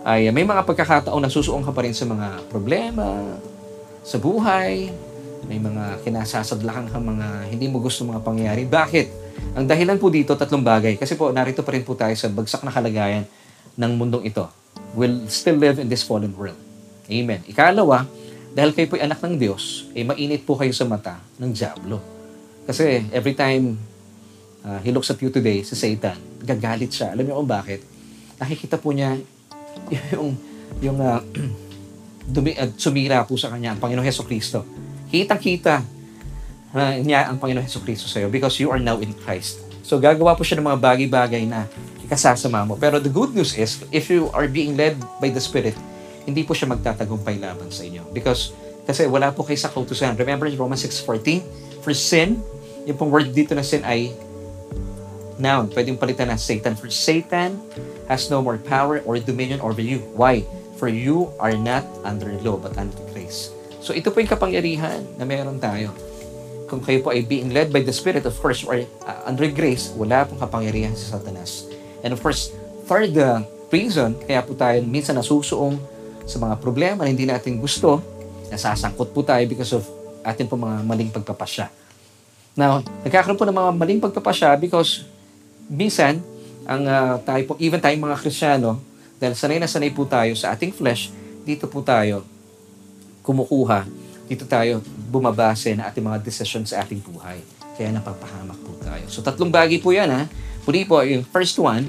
[0.00, 3.36] Ay may mga pagkakataon na susuong ka pa rin sa mga problema,
[4.00, 4.88] sa buhay,
[5.46, 8.64] may mga kinasasadlakan ka mga hindi mo gusto mga pangyayari.
[8.64, 9.06] Bakit?
[9.58, 10.96] Ang dahilan po dito, tatlong bagay.
[10.96, 13.28] Kasi po, narito pa rin po tayo sa bagsak na kalagayan
[13.76, 14.48] ng mundong ito.
[14.96, 16.56] We'll still live in this fallen world.
[17.06, 17.44] Amen.
[17.46, 18.08] Ikalawa,
[18.56, 22.15] dahil kayo po'y anak ng Diyos, eh mainit po kayo sa mata ng Diablo.
[22.66, 23.78] Kasi every time
[24.66, 27.14] uh, he looks at you today, si Satan, gagalit siya.
[27.14, 27.80] Alam niyo kung bakit?
[28.36, 29.16] Nakikita po niya
[30.14, 30.34] yung,
[30.82, 31.22] yung uh,
[32.34, 34.66] dumi, uh, sumira po sa kanya ang Panginoong Heso Kristo.
[35.08, 35.80] Kitang-kita
[36.74, 39.62] uh, niya ang Panginoong Heso Kristo sa iyo because you are now in Christ.
[39.86, 41.70] So gagawa po siya ng mga bagay-bagay na
[42.02, 42.74] ikasasama mo.
[42.74, 45.78] Pero the good news is, if you are being led by the Spirit,
[46.26, 48.02] hindi po siya magtatagumpay laban sa inyo.
[48.10, 48.50] Because,
[48.82, 50.18] kasi wala po kayo sa kautusan.
[50.18, 51.82] Remember Romans 6.14?
[51.86, 52.42] For sin,
[52.86, 54.14] yung pong word dito na sin ay
[55.36, 55.68] noun.
[55.74, 56.78] Pwedeng palitan na Satan.
[56.78, 57.58] For Satan
[58.06, 60.00] has no more power or dominion over you.
[60.14, 60.46] Why?
[60.78, 63.50] For you are not under law, but under grace.
[63.82, 65.90] So ito po yung kapangyarihan na meron tayo.
[66.66, 69.94] Kung kayo po ay being led by the Spirit, of course, or uh, under grace,
[69.94, 71.70] wala pong kapangyarihan sa Satanas.
[72.02, 72.50] And of course,
[72.90, 75.78] third uh, reason, kaya po tayo minsan nasusuong
[76.26, 78.02] sa mga problema na hindi natin gusto,
[78.50, 79.86] nasasangkot po tayo because of
[80.26, 81.85] atin po mga maling pagpapasya.
[82.56, 85.04] Now, nagkakaroon po ng mga maling pagpapasya because
[85.68, 86.24] minsan,
[86.64, 88.80] ang uh, tayo po, even tayong mga Krisyano,
[89.20, 91.12] dahil sanay na sanay po tayo sa ating flesh,
[91.44, 92.24] dito po tayo
[93.20, 93.84] kumukuha,
[94.24, 94.80] dito tayo
[95.12, 97.38] bumabase na ating mga decision sa ating buhay.
[97.76, 99.04] Kaya napapahamak po tayo.
[99.12, 100.24] So tatlong bagay po yan ha.
[100.64, 101.86] Muli po, yung first one,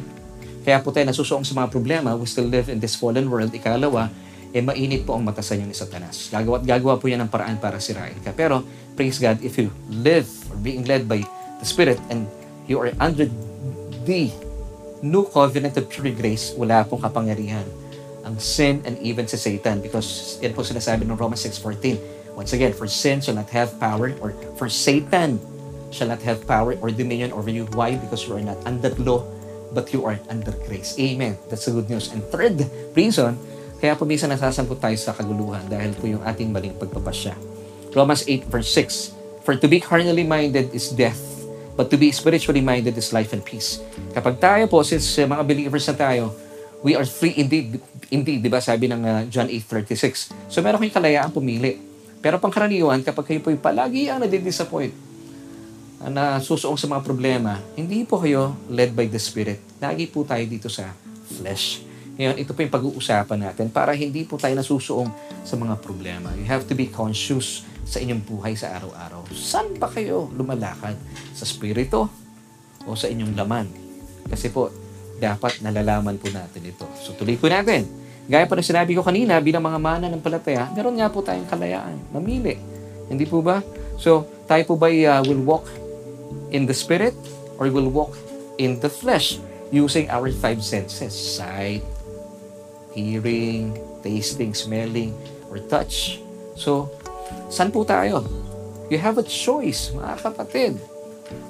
[0.68, 3.50] kaya po tayo nasusuong sa mga problema, we still live in this fallen world.
[3.56, 4.12] Ikalawa,
[4.56, 6.32] eh mainit po ang mata sa inyo ni Satanas.
[6.32, 8.32] Gagawa gagawa po yan ng paraan para sirain ka.
[8.32, 8.64] Pero,
[8.96, 11.22] praise God, if you live or being led by
[11.60, 12.26] the Spirit and
[12.68, 13.28] you are under
[14.08, 14.32] the
[15.04, 17.66] new covenant of pure grace, wala pong kapangyarihan
[18.28, 22.36] ang sin and even si Satan because yan po sinasabi ng Romans 6.14.
[22.36, 25.40] Once again, for sin shall not have power or for Satan
[25.90, 27.66] shall not have power or dominion over you.
[27.72, 27.96] Why?
[27.96, 29.24] Because you are not under law,
[29.72, 30.94] but you are under grace.
[31.00, 31.40] Amen.
[31.50, 32.12] That's the good news.
[32.12, 33.40] And third reason,
[33.78, 37.38] kaya po minsan nasasangkot tayo sa kaguluhan dahil po yung ating maling pagpapasya.
[37.94, 41.22] Romans 8 verse 6, For to be carnally minded is death,
[41.78, 43.80] but to be spiritually minded is life and peace.
[44.18, 46.34] Kapag tayo po, since uh, mga believers na tayo,
[46.82, 47.78] we are free indeed,
[48.10, 50.50] indeed, di ba sabi ng uh, John 8.36.
[50.50, 51.78] So meron kayong kalayaan pumili.
[52.18, 55.06] Pero pangkaraniwan, kapag kayo po yung palagi ang nadidisappoint,
[55.98, 59.58] na susuong sa mga problema, hindi po kayo led by the Spirit.
[59.82, 60.94] Lagi po tayo dito sa
[61.26, 61.87] flesh.
[62.18, 65.10] Ngayon, ito po yung pag-uusapan natin para hindi po tayo nasusuong
[65.46, 66.34] sa mga problema.
[66.34, 69.30] You have to be conscious sa inyong buhay sa araw-araw.
[69.38, 70.98] Saan ba kayo lumalakad?
[71.38, 72.10] Sa spirito
[72.90, 73.70] o sa inyong laman?
[74.34, 74.74] Kasi po,
[75.22, 76.90] dapat nalalaman po natin ito.
[76.98, 77.86] So tuloy po natin.
[78.26, 81.48] Gaya po na sinabi ko kanina, bilang mga mana ng palataya, meron nga po tayong
[81.48, 82.02] kalayaan.
[82.12, 82.58] Mamili.
[83.08, 83.64] Hindi po ba?
[83.96, 85.70] So, tayo po ba uh, will walk
[86.52, 87.16] in the spirit
[87.56, 88.18] or will walk
[88.60, 89.40] in the flesh
[89.72, 91.16] using our five senses?
[91.16, 91.82] Sight,
[92.98, 95.14] hearing, tasting, smelling,
[95.54, 96.18] or touch.
[96.58, 96.90] So,
[97.54, 98.26] saan po tayo?
[98.90, 100.74] You have a choice, mga kapatid.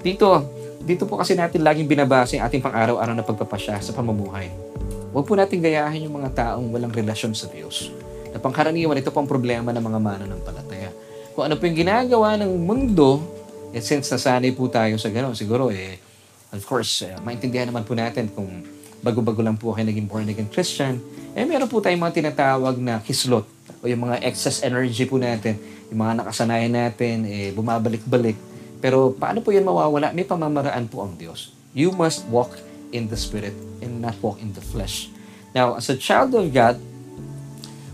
[0.03, 0.43] Dito,
[0.83, 4.51] dito po kasi natin laging binabasa yung ating pang-araw-araw na pagpapasya sa pamumuhay.
[5.15, 7.89] Huwag po natin gayahin yung mga taong walang relasyon sa Diyos.
[8.35, 10.91] Na pangkaraniwan, ito po ang problema ng mga mananampalataya.
[11.31, 13.21] Kung ano po yung ginagawa ng mundo,
[13.71, 15.97] eh, since nasanay po tayo sa gano'n, siguro eh,
[16.51, 18.49] of course, eh, maintindihan naman po natin kung
[19.01, 20.99] bago-bago lang po kayo naging born again Christian,
[21.37, 23.45] eh meron po tayong mga tinatawag na kislot
[23.81, 25.59] o yung mga excess energy po natin,
[25.93, 28.37] yung mga nakasanayan natin, eh, bumabalik-balik.
[28.81, 30.13] Pero paano po yan mawawala?
[30.13, 31.53] May pamamaraan po ang Diyos.
[31.77, 32.57] You must walk
[32.89, 33.53] in the Spirit
[33.85, 35.13] and not walk in the flesh.
[35.53, 36.77] Now, as a child of God,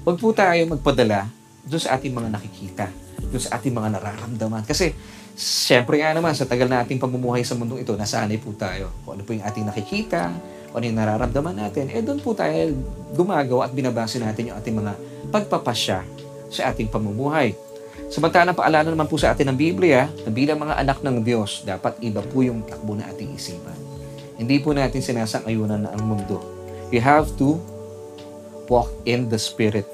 [0.03, 1.27] huwag po tayo magpadala
[1.63, 2.85] doon sa ating mga nakikita,
[3.31, 4.63] doon sa ating mga nararamdaman.
[4.67, 4.91] Kasi,
[5.35, 8.91] syempre nga naman, sa tagal na ating pamumuhay sa mundong ito, nasanay po tayo.
[9.07, 10.31] Kung ano po yung ating nakikita,
[10.73, 12.73] kung ano yung nararamdaman natin, eh doon po tayo
[13.13, 14.97] gumagawa at binabase natin yung ating mga
[15.29, 16.01] pagpapasya
[16.49, 17.53] sa ating pamumuhay.
[18.09, 22.01] Samantalang paalala naman po sa atin ng Biblia na bilang mga anak ng Diyos, dapat
[22.01, 23.77] iba po yung takbo na ating isipan.
[24.33, 26.41] Hindi po natin sinasang-ayunan na ang mundo.
[26.89, 27.61] You have to
[28.65, 29.85] walk in the Spirit.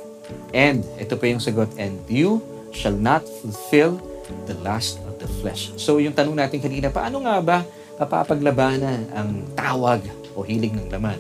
[0.56, 2.40] And, ito po yung sagot, and you
[2.72, 4.00] shall not fulfill
[4.48, 5.76] the lust of the flesh.
[5.76, 7.58] So, yung tanong natin kanina, paano nga ba
[8.00, 11.18] papapaglabanan ang tawag o hilig ng laman?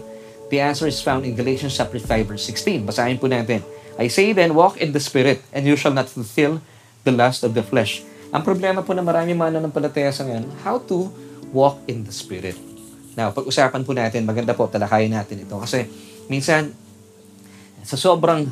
[0.49, 2.85] The answer is found in Galatians chapter 5 verse 16.
[2.85, 3.61] Basahin po natin.
[3.99, 6.63] I say then, walk in the Spirit, and you shall not fulfill
[7.03, 8.01] the lust of the flesh.
[8.31, 11.11] Ang problema po na marami mananampalataya sa ngayon, how to
[11.51, 12.55] walk in the Spirit.
[13.19, 15.57] Now, pag-usapan po natin, maganda po, talakayin natin ito.
[15.59, 15.83] Kasi
[16.31, 16.71] minsan,
[17.83, 18.47] sa sobrang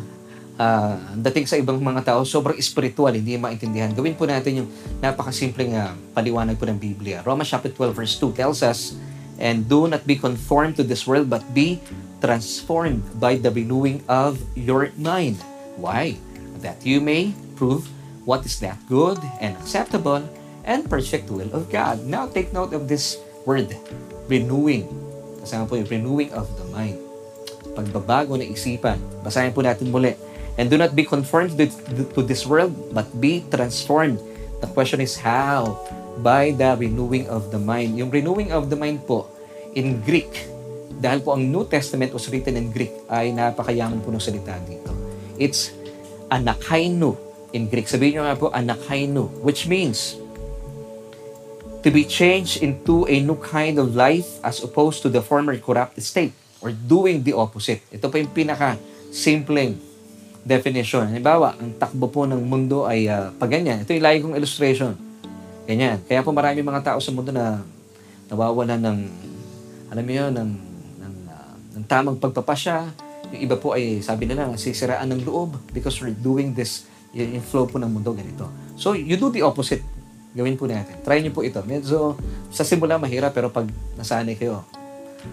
[0.59, 3.93] uh, dating sa ibang mga tao, sobrang spiritual, hindi maintindihan.
[3.95, 7.23] Gawin po natin yung napakasimpleng uh, paliwanag po ng Biblia.
[7.23, 8.99] Romans chapter 12 verse 2 tells us,
[9.37, 11.79] And do not be conformed to this world, but be
[12.21, 15.37] transformed by the renewing of your mind.
[15.77, 16.17] Why?
[16.65, 17.85] That you may prove
[18.25, 20.25] what is that good and acceptable
[20.65, 22.03] and perfect will of God.
[22.03, 23.71] Now, take note of this word,
[24.25, 24.89] renewing.
[25.39, 26.97] Kasama po yung renewing of the mind.
[27.77, 28.97] Pagbabago ng isipan.
[29.21, 30.17] Basahin po natin muli.
[30.57, 34.17] And do not be conformed to this world, but be transformed.
[34.59, 35.77] The question is how?
[36.17, 37.95] By the renewing of the mind.
[37.97, 39.29] Yung renewing of the mind po,
[39.77, 40.49] in Greek,
[40.97, 44.89] dahil po ang New Testament was written in Greek, ay napakayaman po ng salita dito.
[45.37, 45.69] It's
[46.33, 47.13] anakaino
[47.53, 47.85] in Greek.
[47.85, 50.17] Sabihin nyo nga po, anakaino, which means
[51.85, 55.95] to be changed into a new kind of life as opposed to the former corrupt
[56.01, 57.85] state or doing the opposite.
[57.93, 59.77] Ito po yung pinaka-simpleng
[60.41, 61.05] definition.
[61.13, 63.85] Halimbawa, ang takbo po ng mundo ay uh, pag ganyan.
[63.85, 65.06] Ito yung lagi kong illustration.
[65.67, 65.99] Ganyan.
[66.07, 67.59] Kaya po marami mga tao sa mundo na
[68.31, 68.97] nawawala ng,
[69.91, 70.51] alam mo yun, ng,
[71.03, 72.87] ng, uh, ng tamang pagpapasya.
[73.35, 77.67] Yung iba po ay, sabi nila, sisiraan ng loob because we're doing this, yung flow
[77.67, 78.47] po ng mundo ganito.
[78.79, 79.83] So, you do the opposite.
[80.31, 81.03] Gawin po natin.
[81.03, 81.59] Try niyo po ito.
[81.67, 82.15] Medyo
[82.47, 83.67] sa simula mahirap pero pag
[83.99, 84.63] nasanay kayo,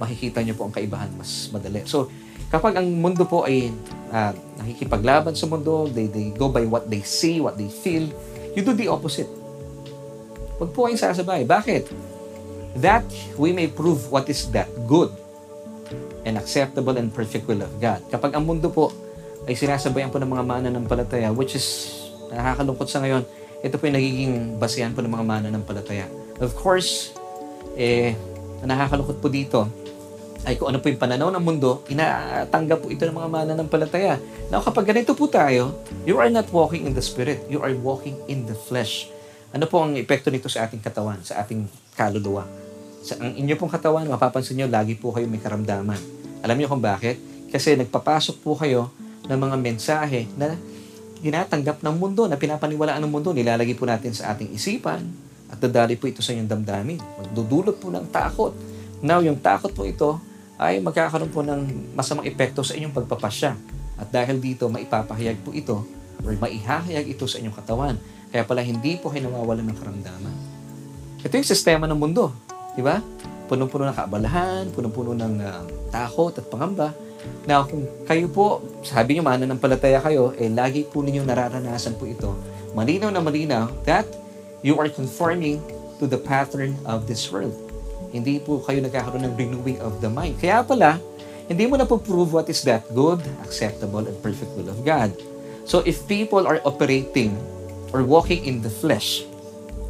[0.03, 1.87] makikita niyo po ang kaibahan mas madali.
[1.87, 2.11] So,
[2.51, 3.71] kapag ang mundo po ay
[4.11, 8.11] uh, nakikipaglaban sa mundo, they, they go by what they see, what they feel,
[8.59, 9.44] you do the opposite.
[10.59, 11.43] Huwag po kayong sasabay.
[11.43, 11.91] Bakit?
[12.79, 13.07] That
[13.39, 15.11] we may prove what is that good
[16.25, 18.03] and acceptable and perfect will of God.
[18.11, 18.91] Kapag ang mundo po
[19.45, 21.67] ay sinasabayan po ng mga mananampalataya, which is
[22.33, 23.23] nakakalungkot sa ngayon,
[23.65, 26.07] ito po yung nagiging basihan po ng mga mananampalataya.
[26.41, 27.15] Of course,
[27.79, 28.17] eh,
[28.65, 29.69] nakakalungkot po dito
[30.45, 34.21] ay kung ano po yung pananaw ng mundo, inatanggap po ito ng mga mananampalataya.
[34.53, 35.73] Now, kapag ganito po tayo,
[36.05, 37.41] you are not walking in the Spirit.
[37.49, 39.09] You are walking in the flesh.
[39.55, 42.43] Ano po ang epekto nito sa ating katawan, sa ating kaluluwa?
[43.07, 45.95] Sa ang inyo pong katawan, mapapansin nyo, lagi po kayo may karamdaman.
[46.43, 47.23] Alam niyo kung bakit?
[47.55, 48.91] Kasi nagpapasok po kayo
[49.31, 50.59] ng mga mensahe na
[51.23, 55.07] tinatanggap ng mundo, na pinapaniwalaan ng mundo, nilalagay po natin sa ating isipan
[55.47, 56.99] at dadali po ito sa inyong damdamin.
[56.99, 58.51] Magdudulot po ng takot.
[59.07, 60.19] Now, yung takot po ito
[60.59, 63.55] ay magkakaroon po ng masamang epekto sa inyong pagpapasya.
[64.03, 65.87] At dahil dito, maipapahayag po ito
[66.27, 67.95] or maihahayag ito sa inyong katawan.
[68.35, 70.35] Kaya pala hindi po kayo nawawalan ng karamdaman.
[71.23, 72.35] Ito yung sistema ng mundo.
[72.75, 72.99] Di ba?
[73.47, 75.63] Punong-puno ng kaabalahan, punong-puno ng uh,
[75.95, 76.91] takot at pangamba.
[77.47, 82.35] Now, kung kayo po, sabi nyo mananampalataya kayo, eh lagi po ninyo nararanasan po ito.
[82.75, 84.03] Malinaw na malinaw that
[84.67, 85.63] you are conforming
[86.03, 87.55] to the pattern of this world.
[88.11, 90.43] Hindi po kayo nagkakaroon ng renewing of the mind.
[90.43, 90.99] Kaya pala,
[91.47, 95.15] hindi mo na po prove what is that good, acceptable, and perfect will of God.
[95.63, 97.39] So if people are operating
[97.95, 99.23] or walking in the flesh,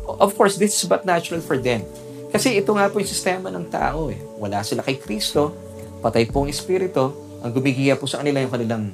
[0.05, 1.81] of course, this is but natural for them.
[2.29, 4.13] Kasi ito nga po yung sistema ng tao.
[4.13, 4.21] Eh.
[4.37, 5.57] Wala sila kay Kristo,
[6.05, 8.85] patay po ang Espiritu, ang gumigiya po sa kanila yung kanilang,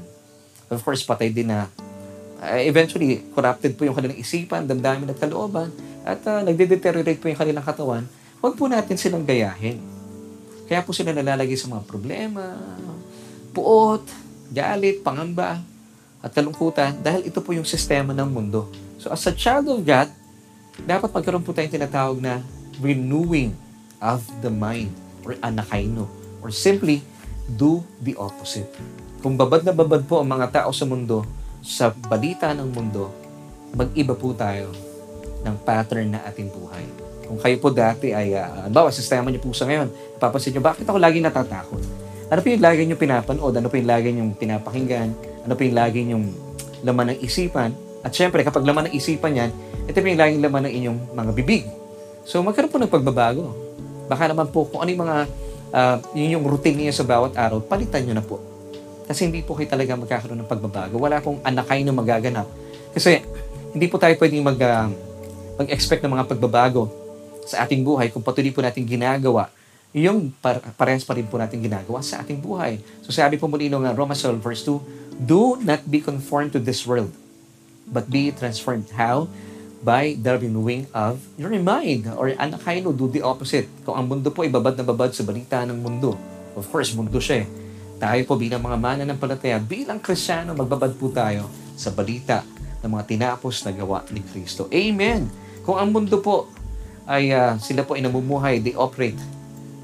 [0.71, 1.67] of course, patay din na,
[2.39, 5.75] uh, eventually, corrupted po yung kanilang isipan, damdamin at kalooban,
[6.07, 8.05] at uh, nagde-deteriorate po yung kanilang katawan,
[8.39, 9.83] huwag po natin silang gayahin.
[10.71, 12.55] Kaya po sila nalalagay sa mga problema,
[13.51, 14.07] puot,
[14.55, 15.59] galit, pangamba,
[16.21, 18.69] at kalungkutan dahil ito po yung sistema ng mundo.
[19.01, 20.13] So as a child of God,
[20.85, 22.45] dapat magkaroon po tayong tinatawag na
[22.85, 23.57] renewing
[23.97, 24.93] of the mind
[25.25, 26.05] or anakaino
[26.45, 27.01] or simply
[27.57, 28.69] do the opposite.
[29.25, 31.25] Kung babad na babad po ang mga tao sa mundo,
[31.65, 33.09] sa balita ng mundo,
[33.73, 34.69] mag-iba po tayo
[35.49, 36.85] ng pattern na ating buhay.
[37.25, 39.89] Kung kayo po dati ay, uh, bawa, sistema niyo po sa ngayon,
[40.21, 41.81] napapansin niyo, bakit ako lagi natatakot?
[42.29, 43.55] Ano po yung lagi niyo pinapanood?
[43.57, 45.09] Ano po yung lagi niyo pinapakinggan?
[45.49, 46.21] Ano po yung lagi niyo
[46.85, 47.90] laman ng isipan?
[48.01, 49.51] At syempre, kapag laman ng isipan yan,
[49.85, 51.63] ito yung laging laman ng inyong mga bibig.
[52.25, 53.53] So, magkaroon po ng pagbabago.
[54.09, 55.17] Baka naman po, kung ano yung mga,
[55.73, 58.41] uh, yun yung routine niyo sa bawat araw, palitan niyo na po.
[59.05, 60.95] Kasi hindi po kayo talaga magkakaroon ng pagbabago.
[60.97, 62.47] Wala pong anakay na magaganap.
[62.95, 63.21] Kasi
[63.75, 64.89] hindi po tayo pwedeng mag, uh,
[65.61, 66.89] mag-expect ng mga pagbabago
[67.45, 69.51] sa ating buhay kung patuloy po natin ginagawa
[69.91, 72.79] yung par- parehas pa rin po natin ginagawa sa ating buhay.
[73.03, 76.87] So sabi po muli ng Romans 12 verse 2, Do not be conformed to this
[76.87, 77.11] world,
[77.91, 78.89] but be transformed.
[78.95, 79.27] How?
[79.81, 82.09] By the renewing of your mind.
[82.15, 83.67] Or anakaino, do the opposite.
[83.83, 86.15] Kung ang mundo po ay babad na babad sa balita ng mundo.
[86.55, 87.49] Of course, mundo siya eh
[88.01, 92.41] tayo po bilang mga mana ng palataya, bilang krisyano, magbabad po tayo sa balita
[92.81, 94.73] ng mga tinapos na gawa ni Kristo.
[94.73, 95.29] Amen!
[95.69, 96.49] Kung ang mundo po
[97.05, 99.21] ay uh, sila po ay namumuhay, they operate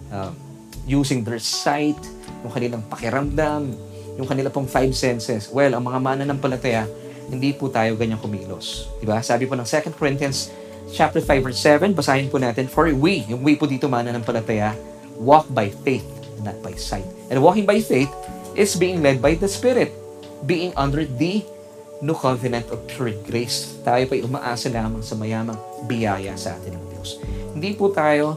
[0.09, 0.33] uh,
[0.89, 2.01] using their sight,
[2.41, 3.77] yung kanilang pakiramdam,
[4.17, 5.53] yung kanila pong five senses.
[5.53, 6.89] Well, ang mga mana ng palataya,
[7.31, 8.91] hindi po tayo ganyan kumilos.
[9.03, 9.19] Diba?
[9.23, 10.55] Sabi po ng 2 Corinthians
[10.91, 14.23] chapter 5 verse 7, basahin po natin, For we, yung we po dito mana ng
[14.23, 14.75] palataya,
[15.19, 16.07] walk by faith,
[16.47, 17.07] not by sight.
[17.33, 18.11] And walking by faith
[18.55, 19.91] is being led by the Spirit,
[20.47, 21.43] being under the
[22.01, 23.81] new covenant of pure grace.
[23.83, 25.59] Tayo pa'y umaasa lamang sa mayamang
[25.89, 27.19] biyaya sa atin ng Diyos.
[27.57, 28.37] Hindi po tayo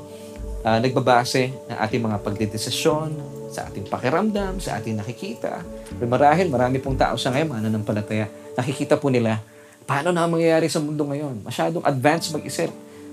[0.64, 5.66] uh, nagbabase ng ating mga pagdedesisyon, sa ating pakiramdam, sa ating nakikita.
[6.00, 9.42] Marahil, marami pong tao sa ngayon, mananampalataya, nakikita po nila,
[9.90, 11.42] paano na mangyayari sa mundo ngayon?
[11.42, 12.70] Masyadong advanced mag-isip.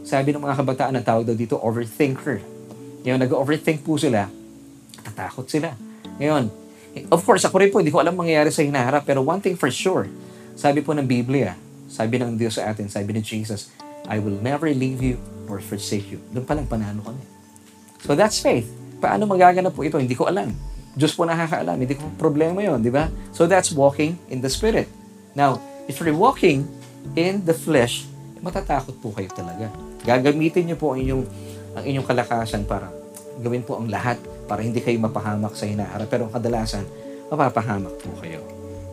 [0.06, 2.38] Sabi ng mga kabataan, ang tawag daw dito, overthinker.
[3.02, 4.28] Ngayon, nag-overthink po sila,
[5.00, 5.72] natatakot sila.
[6.20, 6.52] Ngayon,
[7.10, 9.72] of course, ako rin po, hindi ko alam mangyayari sa hinaharap, pero one thing for
[9.72, 10.06] sure,
[10.54, 11.56] sabi po ng Biblia,
[11.88, 13.72] sabi ng Diyos sa atin, sabi ni Jesus,
[14.06, 15.18] I will never leave you
[15.50, 16.22] or forsake you.
[16.30, 17.24] Doon pa lang panalo kami.
[18.06, 18.70] So that's faith.
[18.98, 20.00] Paano magaganap po ito?
[20.00, 20.52] Hindi ko alam.
[20.96, 21.76] Diyos po nakakaalam.
[21.76, 23.12] Hindi ko problema yon, di ba?
[23.36, 24.88] So that's walking in the Spirit.
[25.36, 26.64] Now, if you're walking
[27.12, 28.08] in the flesh,
[28.40, 29.68] matatakot po kayo talaga.
[30.08, 31.24] Gagamitin niyo po ang inyong,
[31.76, 32.88] ang inyong kalakasan para
[33.44, 34.16] gawin po ang lahat
[34.48, 36.08] para hindi kayo mapahamak sa hinaharap.
[36.08, 36.88] Pero kadalasan,
[37.28, 38.40] mapapahamak po kayo.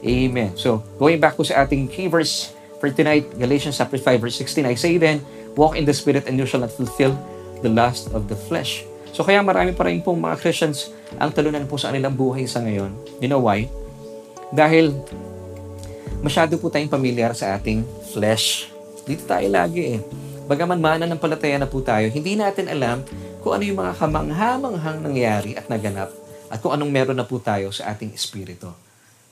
[0.04, 0.52] Amen.
[0.60, 2.52] So, going back po sa ating key verse
[2.84, 5.24] for tonight, Galatians chapter 5 verse 16, I say then,
[5.56, 7.16] walk in the Spirit and you shall not fulfill
[7.64, 8.84] the lust of the flesh.
[9.14, 10.90] So kaya marami pa rin pong mga Christians
[11.22, 12.90] ang talunan po sa kanilang buhay sa ngayon.
[13.22, 13.70] You know why?
[14.50, 14.90] Dahil
[16.26, 18.74] masyado po tayong pamilyar sa ating flesh.
[19.06, 20.00] Dito tayo lagi eh.
[20.50, 23.06] Bagaman mana ng palataya na po tayo, hindi natin alam
[23.46, 26.10] kung ano yung mga kamangha-manghang nangyari at naganap
[26.50, 28.74] at kung anong meron na po tayo sa ating espiritu.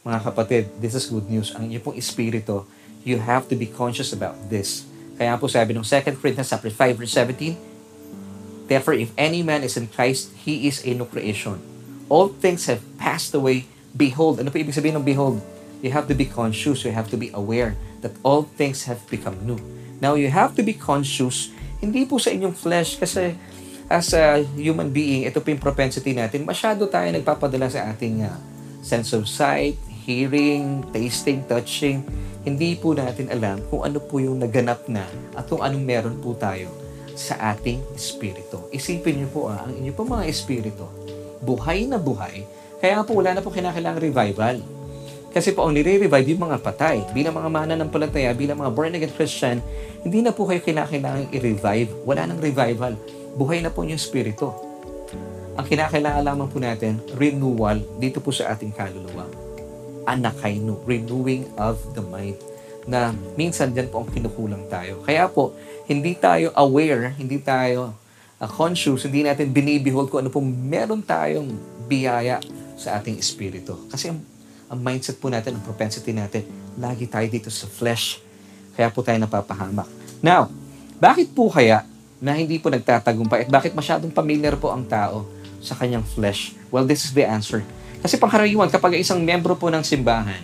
[0.06, 1.54] Mga kapatid, this is good news.
[1.58, 2.65] Ang inyong pong espiritu,
[3.02, 4.86] you have to be conscious about this.
[5.17, 7.70] Kaya po sabi ng 2 Corinthians 5 verse 17,
[8.71, 11.60] Therefore, if any man is in Christ, he is a new creation.
[12.07, 13.67] All things have passed away.
[13.91, 15.43] Behold, ano po ibig sabihin ng behold?
[15.84, 19.36] You have to be conscious, you have to be aware that all things have become
[19.43, 19.60] new.
[19.99, 21.51] Now, you have to be conscious,
[21.84, 23.36] hindi po sa inyong flesh, kasi
[23.91, 28.39] as a human being, ito po yung propensity natin, masyado tayo nagpapadala sa ating uh,
[28.79, 29.75] sense of sight,
[30.07, 32.07] hearing, tasting, touching.
[32.47, 35.03] Hindi po natin alam kung ano po yung naganap na
[35.36, 36.81] at kung anong meron po tayo
[37.15, 38.67] sa ating espiritu.
[38.71, 40.88] Isipin niyo po ah, ang inyo po mga espiritu,
[41.41, 42.43] buhay na buhay,
[42.82, 44.58] kaya po wala na po kinakailangang revival.
[45.32, 47.08] Kasi po ang nire-revive yung mga patay.
[47.15, 49.63] Bilang mga mana ng palataya, bilang mga born-again Christian,
[50.04, 51.88] hindi na po kayo kinakailangang i-revive.
[52.04, 53.00] Wala nang revival.
[53.39, 54.51] Buhay na po yung espiritu.
[55.55, 59.24] Ang kinakailangan lamang po natin, renewal dito po sa ating kaluluwa.
[60.03, 62.36] Anakaino, renewing of the mind
[62.89, 65.05] na minsan dyan po ang kinukulang tayo.
[65.05, 65.53] Kaya po,
[65.92, 67.92] hindi tayo aware, hindi tayo
[68.39, 71.52] uh, conscious, hindi natin binibehold kung ano pong meron tayong
[71.92, 72.39] biyaya
[72.80, 73.76] sa ating espiritu.
[73.92, 74.24] Kasi ang,
[74.72, 76.48] ang mindset po natin, ang propensity natin,
[76.80, 78.24] lagi tayo dito sa flesh.
[78.74, 79.86] Kaya po tayo napapahamak.
[80.24, 80.48] Now,
[80.96, 81.84] bakit po kaya
[82.24, 85.28] na hindi po nagtatagumpay at bakit masyadong familiar po ang tao
[85.60, 86.56] sa kanyang flesh?
[86.72, 87.62] Well, this is the answer.
[88.02, 90.42] Kasi pangkaraniwan, kapag isang membro po ng simbahan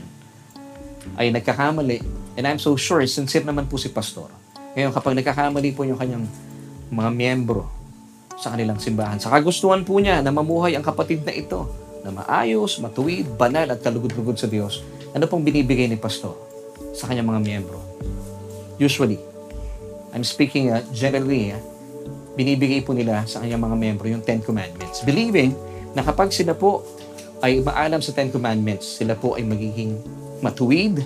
[1.18, 2.04] ay nagkakamali,
[2.38, 4.30] and I'm so sure, sincere naman po si pastor,
[4.78, 6.30] ngayon, kapag nagkakamali po yung kanyang
[6.94, 7.66] mga miyembro
[8.38, 11.66] sa kanilang simbahan, sa kagustuhan po niya na mamuhay ang kapatid na ito
[12.06, 14.86] na maayos, matuwid, banal at kalugod-lugod sa Diyos,
[15.18, 16.38] ano pong binibigay ni pastor
[16.94, 17.82] sa kanyang mga miyembro?
[18.78, 19.18] Usually,
[20.14, 21.62] I'm speaking uh, generally, uh,
[22.38, 25.02] binibigay po nila sa kanyang mga miyembro yung Ten Commandments.
[25.02, 25.58] Believing
[25.98, 26.86] na kapag sila po
[27.42, 29.98] ay maalam sa Ten Commandments, sila po ay magiging
[30.46, 31.02] matuwid,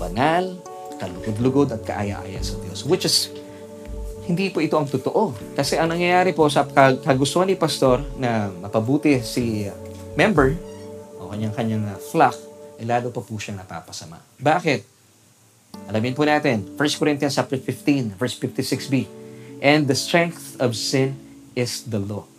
[0.00, 0.56] banal,
[1.02, 2.86] kalugod-lugod at kaaya-aya sa Diyos.
[2.86, 3.34] Which is,
[4.30, 5.34] hindi po ito ang totoo.
[5.58, 6.62] Kasi ang nangyayari po sa
[7.02, 9.66] kagustuhan ni Pastor na mapabuti si
[10.14, 10.54] member
[11.18, 12.38] o kanyang-kanyang flock,
[12.78, 14.22] eh, lalo pa po siyang napapasama.
[14.38, 14.80] Bakit?
[15.90, 19.10] Alamin po natin, 1 Corinthians chapter 15, verse 56b.
[19.58, 21.18] And the strength of sin
[21.58, 22.30] is the law.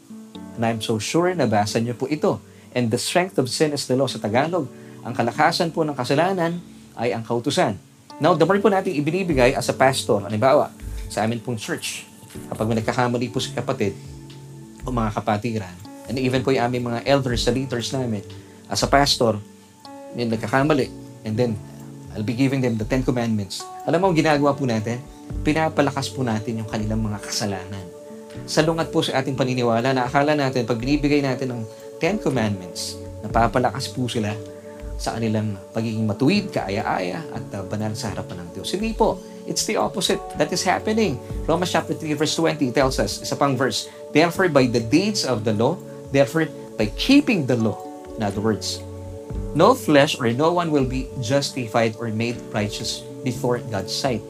[0.55, 2.39] And I'm so sure na basa niyo po ito.
[2.71, 4.69] And the strength of sin is the law sa Tagalog.
[5.03, 6.61] Ang kalakasan po ng kasalanan
[6.95, 7.75] ay ang kautusan.
[8.23, 10.71] Now, the more po natin ibinibigay as a pastor, halimbawa,
[11.11, 12.07] sa amin pong church,
[12.47, 13.99] kapag may nagkakamali po si kapatid
[14.87, 15.75] o mga kapatiran,
[16.07, 18.23] and even po yung aming mga elders, sa leaders namin,
[18.71, 19.35] as a pastor,
[20.15, 20.87] may nagkakamali,
[21.27, 21.59] and then,
[22.15, 23.59] I'll be giving them the Ten Commandments.
[23.83, 25.03] Alam mo, ang ginagawa po natin,
[25.43, 27.83] pinapalakas po natin yung kanilang mga kasalanan.
[28.47, 31.61] Salungat po sa ating paniniwala na akala natin, pag binibigay natin ng
[31.99, 34.31] Ten Commandments, napapalakas po sila
[34.97, 38.69] sa kanilang pagiging matuwid, kaaya-aya, at uh, banal sa harapan ng Diyos.
[38.73, 39.19] Hindi po.
[39.43, 41.19] It's the opposite that is happening.
[41.43, 45.43] Romans chapter 3 verse 20 tells us, isa pang verse, Therefore, by the deeds of
[45.43, 45.75] the law,
[46.15, 46.47] therefore,
[46.79, 47.75] by keeping the law,
[48.15, 48.79] in other words,
[49.57, 54.23] no flesh or no one will be justified or made righteous before God's sight.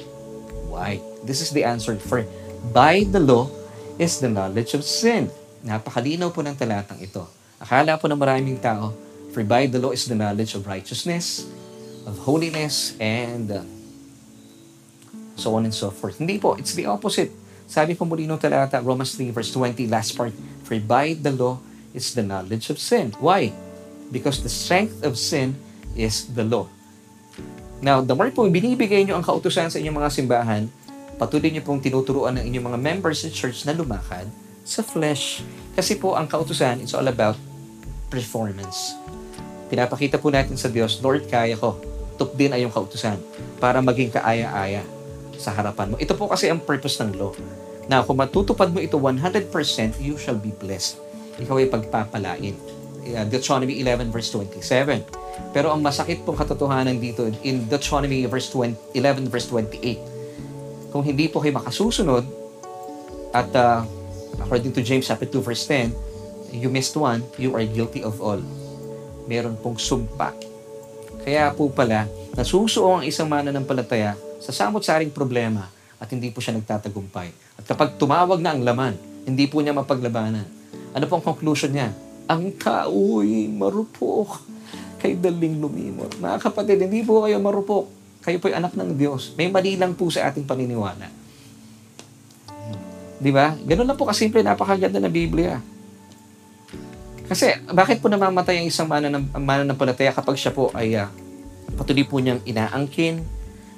[0.71, 1.03] Why?
[1.23, 2.25] This is the answer for
[2.71, 3.51] by the law
[3.99, 5.29] is the knowledge of sin.
[5.63, 7.27] Napakalinaw po ng talatang ito.
[7.59, 8.91] Akala po ng maraming tao,
[9.33, 11.49] for by the law is the knowledge of righteousness,
[12.05, 13.65] of holiness, and uh,
[15.35, 16.21] so on and so forth.
[16.21, 17.33] Hindi po, it's the opposite.
[17.67, 20.31] Sabi po muli ng talata, Romans 3 verse 20, last part,
[20.61, 21.57] for by the law
[21.91, 23.11] is the knowledge of sin.
[23.17, 23.51] Why?
[24.13, 25.57] because the strength of sin
[25.97, 26.69] is the law.
[27.81, 30.63] Now, the more po binibigay nyo ang kautusan sa inyong mga simbahan,
[31.17, 34.29] patuloy nyo pong tinuturuan ng inyong mga members sa church na lumakad
[34.63, 35.43] sa flesh.
[35.75, 37.35] Kasi po ang kautusan, it's all about
[38.07, 38.95] performance.
[39.73, 41.81] Pinapakita po natin sa Diyos, Lord, kaya ko.
[42.13, 43.17] Tuk din ay yung kautusan
[43.57, 44.85] para maging kaaya-aya
[45.33, 45.95] sa harapan mo.
[45.97, 47.33] Ito po kasi ang purpose ng law.
[47.89, 49.49] Na kung matutupad mo ito 100%,
[49.97, 51.01] you shall be blessed.
[51.41, 52.53] Ikaw ay pagpapalain
[53.17, 55.01] uh, Deuteronomy 11 verse 27.
[55.57, 61.25] Pero ang masakit pong katotohanan dito in Deuteronomy verse 20, 11 verse 28, kung hindi
[61.25, 62.21] po kayo makasusunod
[63.33, 63.81] at uh,
[64.37, 65.89] according to James chapter 2 verse 10,
[66.53, 68.37] you missed one, you are guilty of all.
[69.25, 70.35] Meron pong sumpa.
[71.23, 77.31] Kaya po pala, nasusuo ang isang mananampalataya sa samot-saring problema at hindi po siya nagtatagumpay.
[77.55, 80.43] At kapag tumawag na ang laman, hindi po niya mapaglabanan.
[80.91, 81.95] Ano pong conclusion niya?
[82.27, 84.43] Ang tao'y marupok.
[84.99, 86.19] Kay daling lumimot.
[86.19, 87.87] Mga kapatid, hindi po kayo marupok.
[88.23, 89.35] Kayo po'y anak ng Diyos.
[89.39, 91.07] May mali lang po sa ating paniniwala.
[93.19, 93.55] Di ba?
[93.55, 95.59] Ganun lang po kasimple, napakaganda ng Biblia.
[97.23, 98.87] Kasi, bakit po namamatay ang isang
[99.37, 101.07] mananampalataya kapag siya po ay uh,
[101.79, 103.23] patuloy po niyang inaangkin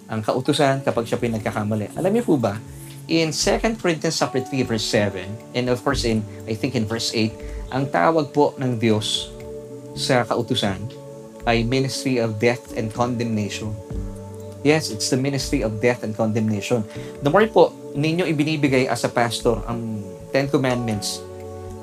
[0.10, 1.94] ang kautusan kapag siya po nagkakamali?
[1.94, 2.58] Alam niyo po ba,
[3.06, 7.14] in 2 Corinthians chapter 3 verse 7, and of course in, I think in verse
[7.14, 9.30] 8, ang tawag po ng Diyos
[9.94, 10.82] sa kautusan
[11.46, 13.74] ay ministry of death and condemnation.
[14.66, 16.82] Yes, it's the ministry of death and condemnation.
[17.22, 20.02] The more po ninyo ibinibigay as a pastor ang
[20.34, 21.22] Ten Commandments,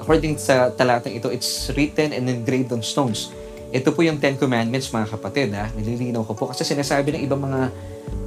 [0.02, 3.30] according sa talatang ito, it's written and engraved on stones.
[3.72, 5.54] Ito po yung Ten Commandments, mga kapatid.
[5.54, 5.70] Ha?
[5.72, 7.60] Nililinaw ko po kasi sinasabi ng ibang mga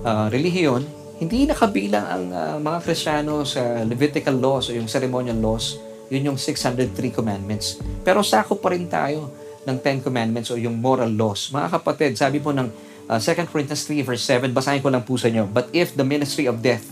[0.01, 0.81] uh, relihiyon,
[1.19, 5.77] hindi nakabilang ang uh, mga Kristiyano sa Levitical laws o yung ceremonial laws
[6.09, 7.81] yun yung 603 commandments.
[8.05, 9.33] Pero sakop pa rin tayo
[9.65, 11.49] ng 10 commandments o yung moral laws.
[11.49, 12.69] Mga kapatid, sabi po ng
[13.09, 15.49] uh, 2 Corinthians 3 verse 7, basahin ko lang po sa inyo.
[15.49, 16.85] But if the ministry of death,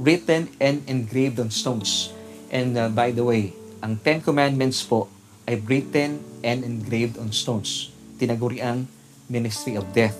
[0.00, 2.10] written and engraved on stones.
[2.48, 3.52] And uh, by the way,
[3.84, 5.12] ang 10 commandments po
[5.44, 7.92] ay written and engraved on stones.
[8.16, 8.88] Tinaguri ang
[9.28, 10.16] ministry of death.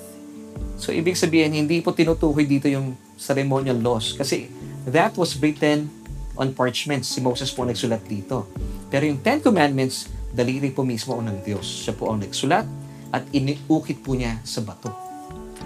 [0.76, 4.12] So, ibig sabihin, hindi po tinutukoy dito yung ceremonial laws.
[4.12, 4.52] Kasi
[4.84, 5.88] that was written
[6.36, 7.08] on parchments.
[7.08, 8.44] Si Moses po nagsulat dito.
[8.92, 11.64] Pero yung Ten Commandments, daliri po mismo ng Diyos.
[11.64, 12.68] Siya po ang nagsulat
[13.16, 14.92] at iniukit po niya sa bato.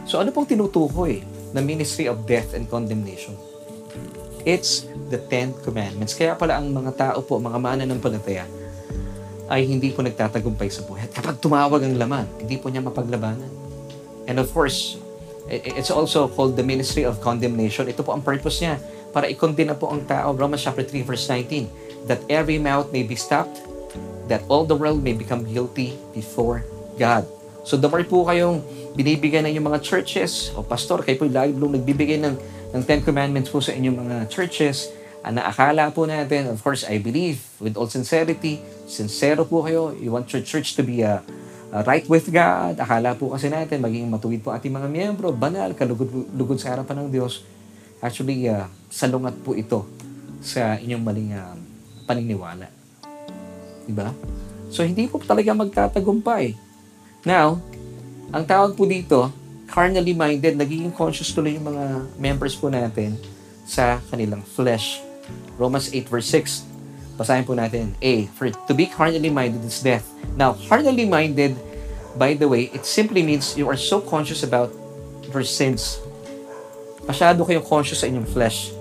[0.07, 3.48] So ano pong tinutukoy na ministry of death and condemnation?
[4.49, 6.17] It's the Ten Commandments.
[6.17, 8.49] Kaya pala ang mga tao po, mga mana ng palataya,
[9.45, 11.05] ay hindi po nagtatagumpay sa buhay.
[11.13, 13.45] Kapag tumawag ang laman, hindi po niya mapaglabanan.
[14.25, 14.97] And of course,
[15.53, 17.93] it's also called the ministry of condemnation.
[17.93, 18.81] Ito po ang purpose niya
[19.13, 20.33] para i-condemn na po ang tao.
[20.33, 22.09] Romans chapter 3 verse 19.
[22.09, 23.61] That every mouth may be stopped,
[24.33, 26.65] that all the world may become guilty before
[26.97, 27.29] God.
[27.69, 28.65] So the more po kayong
[28.97, 32.33] binibigyan ng inyong mga churches o pastor, kayo po lagi po nagbibigay ng,
[32.73, 34.93] ng Ten Commandments po sa inyong mga churches,
[35.25, 40.13] ang naakala po natin, of course, I believe, with all sincerity, sincero po kayo, you
[40.13, 41.21] want your church to be a,
[41.75, 45.73] a right with God, akala po kasi natin, maging matuwid po ating mga miyembro, banal,
[45.75, 47.43] kalugod-lugod sa harapan ng Diyos.
[47.99, 49.89] Actually, uh, salungat po ito
[50.39, 51.57] sa inyong maling uh,
[52.07, 52.71] paniniwala.
[53.89, 54.15] Diba?
[54.71, 56.55] So, hindi po talaga magtatagumpay.
[57.27, 57.59] Now,
[58.29, 59.33] ang tawag po dito,
[59.69, 61.85] carnally minded, nagiging conscious tuloy yung mga
[62.17, 63.15] members po natin
[63.69, 65.05] sa kanilang flesh.
[65.61, 67.21] Romans 8 verse 6.
[67.21, 67.93] Basahin po natin.
[68.01, 68.27] A.
[68.35, 70.09] For to be carnally minded is death.
[70.35, 71.55] Now, carnally minded,
[72.17, 74.73] by the way, it simply means you are so conscious about
[75.29, 76.01] your sins.
[77.05, 78.73] Masyado kayong conscious sa inyong flesh.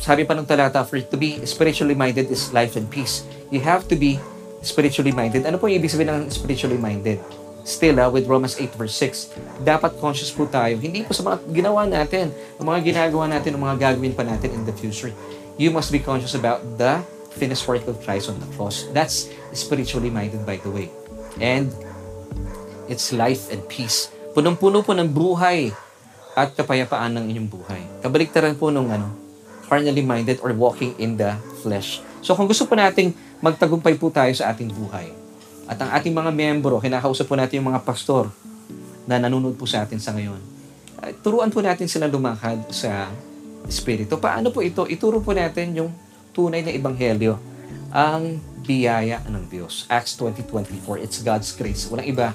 [0.00, 3.26] Sabi pa ng talata, for to be spiritually minded is life and peace.
[3.50, 4.22] You have to be
[4.62, 5.44] spiritually minded.
[5.44, 7.18] Ano po yung ibig sabihin ng spiritually minded?
[7.66, 10.78] Still, uh, with Romans 8 verse 6, dapat conscious po tayo.
[10.78, 12.30] Hindi po sa mga ginawa natin,
[12.62, 15.10] ang mga ginagawa natin, ang mga gagawin pa natin in the future.
[15.58, 17.02] You must be conscious about the
[17.34, 18.86] finished work of Christ on the cross.
[18.94, 20.94] That's spiritually minded, by the way.
[21.42, 21.74] And
[22.86, 24.14] it's life and peace.
[24.30, 25.74] Punong-puno po ng buhay
[26.38, 27.82] at kapayapaan ng inyong buhay.
[28.04, 29.10] Kabaliktaran po nung ano,
[29.66, 32.04] carnally minded or walking in the flesh.
[32.22, 35.15] So kung gusto po nating magtagumpay po tayo sa ating buhay,
[35.66, 38.30] at ang ating mga membro, kinakausap po natin yung mga pastor
[39.06, 40.38] na nanonood po sa atin sa ngayon.
[41.02, 43.10] Uh, turuan po natin sila lumakad sa
[43.66, 44.18] Espiritu.
[44.18, 44.86] Paano po ito?
[44.86, 45.90] Ituro po natin yung
[46.30, 47.34] tunay na ebanghelyo,
[47.90, 49.86] ang biyaya ng Diyos.
[49.90, 51.86] Acts 20.24, it's God's grace.
[51.90, 52.26] Walang iba,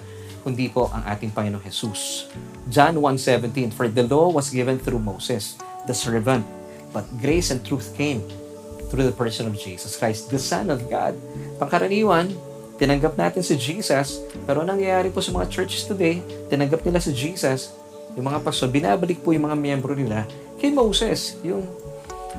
[0.43, 2.27] kundi po ang ating Panginoong Jesus.
[2.67, 5.55] John 1.17, For the law was given through Moses,
[5.87, 6.43] the servant,
[6.91, 8.23] but grace and truth came
[8.91, 11.15] through the person of Jesus Christ, the Son of God.
[11.61, 12.35] Pangkaraniwan,
[12.81, 16.17] tinanggap natin si Jesus, pero nangyayari po sa mga churches today,
[16.49, 17.77] tinanggap nila si Jesus,
[18.17, 20.25] yung mga pastor, binabalik po yung mga miyembro nila
[20.57, 21.61] kay Moses, yung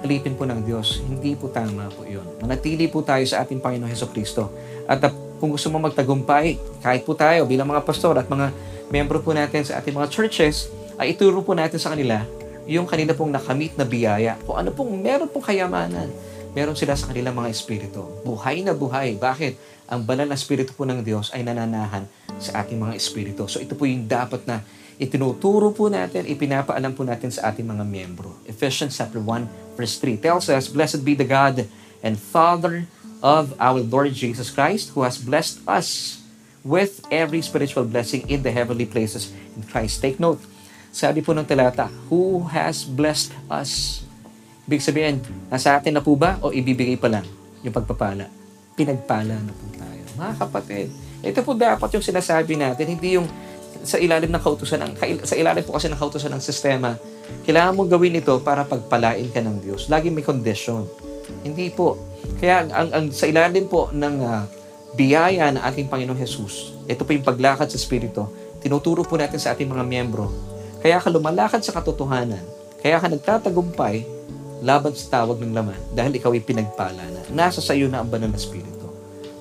[0.03, 0.99] alipin po ng Diyos.
[0.99, 2.27] Hindi po tama po yun.
[2.43, 4.51] Manatili po tayo sa ating Panginoon Heso Kristo.
[4.91, 8.51] At uh, kung gusto mo magtagumpay, kahit po tayo bilang mga pastor at mga
[8.91, 10.67] miyembro po natin sa ating mga churches,
[10.99, 12.27] ay ituro po natin sa kanila
[12.67, 14.39] yung kanila pong nakamit na biyaya.
[14.47, 16.07] Kung ano pong meron pong kayamanan,
[16.55, 18.07] meron sila sa kanilang mga espiritu.
[18.23, 19.19] Buhay na buhay.
[19.19, 19.72] Bakit?
[19.91, 22.07] Ang banal na Espiritu po ng Diyos ay nananahan
[22.43, 23.47] sa ating mga espiritu.
[23.47, 24.63] So ito po yung dapat na
[24.99, 28.39] itinuturo po natin, ipinapaalam po natin sa ating mga miyembro.
[28.47, 31.67] Ephesians chapter 1 verse 3 tells us, Blessed be the God
[32.03, 32.87] and Father
[33.23, 36.19] of our Lord Jesus Christ, who has blessed us
[36.63, 40.03] with every spiritual blessing in the heavenly places in Christ.
[40.03, 40.43] Take note,
[40.91, 44.03] sabi po ng talata, who has blessed us?
[44.67, 45.17] Ibig sabihin,
[45.51, 47.27] nasa atin na po ba o ibibigay pa lang
[47.67, 48.42] yung pagpapala?
[48.77, 49.73] Pinagpala na po
[50.13, 50.87] mga kapatid,
[51.25, 53.27] ito po dapat yung sinasabi natin, hindi yung
[53.83, 54.93] sa ilalim ng kautusan, ng,
[55.25, 56.95] sa ilalim po kasi ng kautusan ng sistema,
[57.49, 59.89] kailangan mong gawin ito para pagpalain ka ng Diyos.
[59.89, 60.87] Lagi may condition.
[61.43, 61.99] Hindi po.
[62.39, 64.45] Kaya ang, ang sa ilalim po ng uh,
[64.95, 68.29] biyaya ng ating Panginoong Jesus, ito po yung paglakad sa Espiritu,
[68.61, 70.31] tinuturo po natin sa ating mga miyembro.
[70.85, 72.43] Kaya ka lumalakad sa katotohanan,
[72.85, 74.22] kaya ka nagtatagumpay
[74.63, 77.21] laban sa tawag ng laman dahil ikaw ay pinagpala na.
[77.35, 78.87] Nasa sa iyo na ang banal na Espiritu.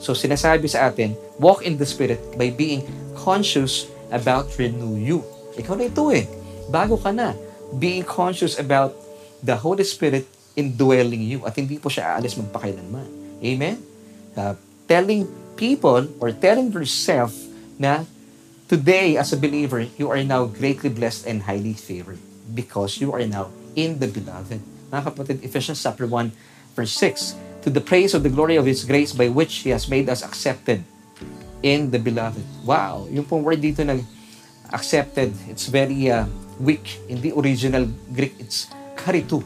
[0.01, 2.81] So sinasabi sa atin, walk in the Spirit by being
[3.13, 5.21] conscious about renew you.
[5.55, 6.25] Ikaw na ito eh.
[6.73, 7.37] Bago ka na.
[7.77, 8.97] Being conscious about
[9.45, 10.25] the Holy Spirit
[10.57, 11.45] indwelling you.
[11.45, 13.07] At hindi po siya aalis magpakailanman.
[13.45, 13.77] Amen?
[14.33, 14.57] Uh,
[14.89, 17.31] telling people or telling yourself
[17.77, 18.03] na
[18.65, 22.19] today as a believer, you are now greatly blessed and highly favored
[22.51, 24.70] because you are now in the beloved.
[24.91, 28.83] Mga kapatid, Ephesians chapter 1 verse 6 to the praise of the glory of His
[28.83, 30.83] grace by which He has made us accepted
[31.63, 32.43] in the beloved.
[32.67, 33.07] Wow!
[33.07, 34.03] Yung pong word dito na
[34.75, 36.27] accepted, it's very uh,
[36.59, 36.99] weak.
[37.07, 38.67] In the original Greek, it's
[38.99, 39.39] karitu.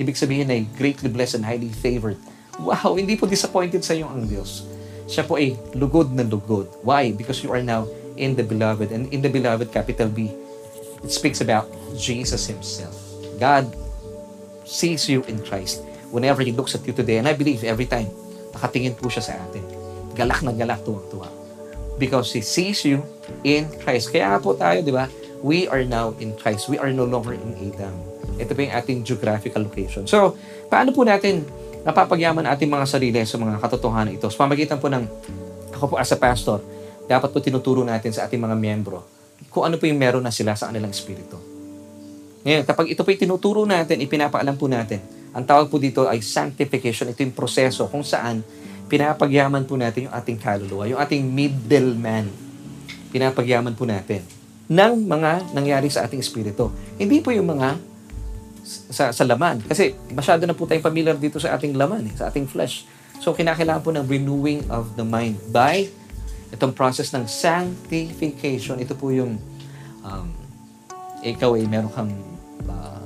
[0.00, 2.18] Ibig sabihin ay greatly blessed and highly favored.
[2.58, 2.98] Wow!
[2.98, 4.66] Hindi po disappointed sa iyo ang Diyos.
[5.06, 6.66] Siya po ay lugod na lugod.
[6.82, 7.14] Why?
[7.14, 7.86] Because you are now
[8.18, 8.90] in the beloved.
[8.90, 10.34] And in the beloved, capital B,
[11.06, 12.98] it speaks about Jesus Himself.
[13.38, 13.70] God
[14.68, 15.80] sees you in Christ
[16.12, 18.12] whenever He looks at you today, and I believe every time,
[18.52, 19.64] nakatingin po siya sa atin.
[20.12, 21.28] Galak na galak, tuwang-tuwa.
[21.96, 23.00] Because He sees you
[23.42, 24.12] in Christ.
[24.12, 25.08] Kaya nga po tayo, di ba?
[25.40, 26.68] We are now in Christ.
[26.68, 27.94] We are no longer in Adam.
[28.38, 30.06] Ito po yung ating geographical location.
[30.06, 30.36] So,
[30.70, 31.42] paano po natin
[31.82, 34.28] napapagyaman ating mga sarili sa mga katotohanan ito?
[34.30, 35.06] Sa pamagitan po ng,
[35.74, 36.62] ako po as a pastor,
[37.08, 39.02] dapat po tinuturo natin sa ating mga miyembro
[39.48, 41.57] kung ano po yung meron na sila sa kanilang espiritu.
[42.46, 45.02] Ngayon, kapag ito po yung tinuturo natin, ipinapaalam po natin,
[45.34, 47.10] ang tawag po dito ay sanctification.
[47.10, 48.42] Ito yung proseso kung saan
[48.88, 52.30] pinapagyaman po natin yung ating kaluluwa, yung ating middleman.
[53.12, 54.24] Pinapagyaman po natin
[54.68, 56.72] ng mga nangyari sa ating espiritu.
[56.96, 57.76] Hindi po yung mga
[58.68, 59.64] sa, sa laman.
[59.64, 62.84] Kasi masyado na po tayong familiar dito sa ating laman, eh, sa ating flesh.
[63.18, 65.88] So, kinakailangan po ng renewing of the mind by
[66.52, 68.80] itong process ng sanctification.
[68.80, 69.40] Ito po yung
[70.04, 70.26] um,
[71.22, 72.12] ikaw ay meron kang
[72.68, 73.02] uh,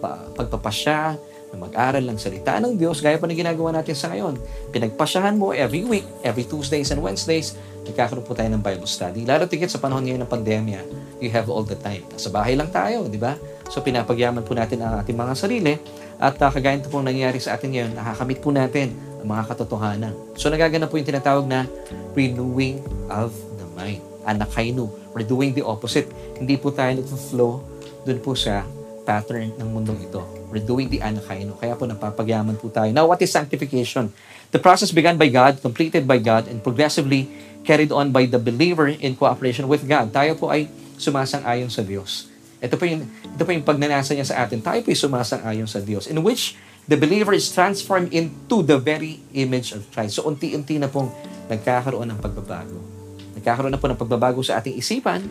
[0.00, 1.18] pa, pagpapasya,
[1.54, 4.34] na mag-aral ng salita ng Diyos, gaya pa na ginagawa natin sa ngayon.
[4.74, 7.54] Pinagpasyahan mo every week, every Tuesdays and Wednesdays,
[7.86, 9.22] nagkakaroon po tayo ng Bible study.
[9.22, 10.80] Lalo tigit sa panahon ngayon ng pandemya,
[11.22, 12.02] you have all the time.
[12.18, 13.38] Sa bahay lang tayo, di ba?
[13.70, 15.78] So pinapagyaman po natin ang ating mga sarili
[16.18, 18.90] at uh, kagaya ito pong nangyayari sa atin ngayon, nakakamit po natin
[19.22, 20.12] ang mga katotohanan.
[20.34, 21.70] So nagaganap po yung tinatawag na
[22.18, 24.02] renewing of the mind.
[24.26, 25.03] Anakainu.
[25.14, 26.10] We're doing the opposite.
[26.34, 27.62] Hindi po tayo nag-flow
[28.02, 28.66] dun po sa
[29.06, 30.20] pattern ng mundong ito.
[30.50, 31.54] We're doing the anakaino.
[31.54, 32.90] Kaya po napapagyaman po tayo.
[32.90, 34.10] Now, what is sanctification?
[34.50, 37.30] The process began by God, completed by God, and progressively
[37.62, 40.10] carried on by the believer in cooperation with God.
[40.10, 40.66] Tayo po ay
[40.98, 42.30] sumasang-ayon sa Diyos.
[42.58, 44.62] Ito po yung, ito po yung pagnanasa niya sa atin.
[44.62, 46.10] Tayo po ay sumasang-ayon sa Diyos.
[46.10, 46.58] In which
[46.88, 50.20] the believer is transformed into the very image of Christ.
[50.20, 51.12] So, unti-unti na pong
[51.48, 53.03] nagkakaroon ng pagbabago.
[53.34, 55.26] Nagkakaroon na po ng pagbabago sa ating isipan,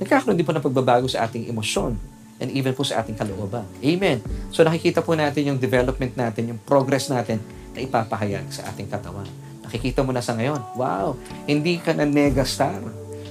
[0.00, 1.96] nagkakaroon din po ng pagbabago sa ating emosyon,
[2.40, 3.64] and even po sa ating kalooban.
[3.84, 4.24] Amen.
[4.48, 7.40] So nakikita po natin yung development natin, yung progress natin
[7.76, 9.28] na ipapahayag sa ating katawan.
[9.60, 11.14] Nakikita mo na sa ngayon, wow,
[11.44, 12.80] hindi ka na negastar.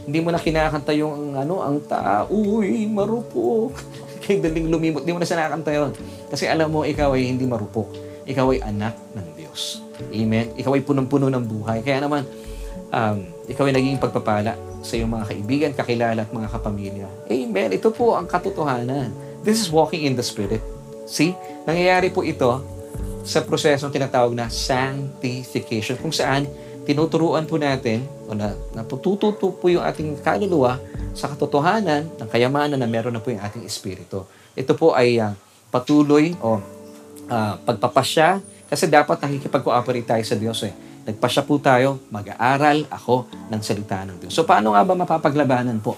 [0.05, 3.77] Hindi mo na kinakanta yung ano, ang tao'y marupok.
[4.23, 5.91] Kay daling lumimot, hindi mo na sinakanta yun.
[6.29, 7.93] Kasi alam mo, ikaw ay hindi marupok.
[8.29, 9.81] Ikaw ay anak ng Diyos.
[10.09, 10.53] Amen.
[10.53, 11.81] Ikaw ay punong-puno ng buhay.
[11.81, 12.23] Kaya naman,
[12.93, 13.17] um,
[13.49, 14.53] ikaw ay naging pagpapala
[14.85, 17.07] sa iyong mga kaibigan, kakilala at mga kapamilya.
[17.25, 17.69] Amen.
[17.73, 19.09] Ito po ang katotohanan.
[19.41, 20.61] This is walking in the Spirit.
[21.09, 21.33] See?
[21.65, 22.61] Nangyayari po ito
[23.25, 26.45] sa prosesong tinatawag na sanctification kung saan
[26.85, 30.77] tinuturuan po natin o na, natututo po yung ating kaluluwa
[31.17, 34.29] sa katotohanan ng kayamanan na meron na po yung ating espiritu.
[34.53, 35.33] Ito po ay uh,
[35.73, 36.61] patuloy o
[37.29, 43.61] uh, pagpapasya kasi dapat nakikipag-cooperate tayo sa Diyos eh Nagpasya po tayo, mag-aaral ako ng
[43.65, 44.31] salita ng Diyos.
[44.37, 45.97] So paano nga ba mapapaglabanan po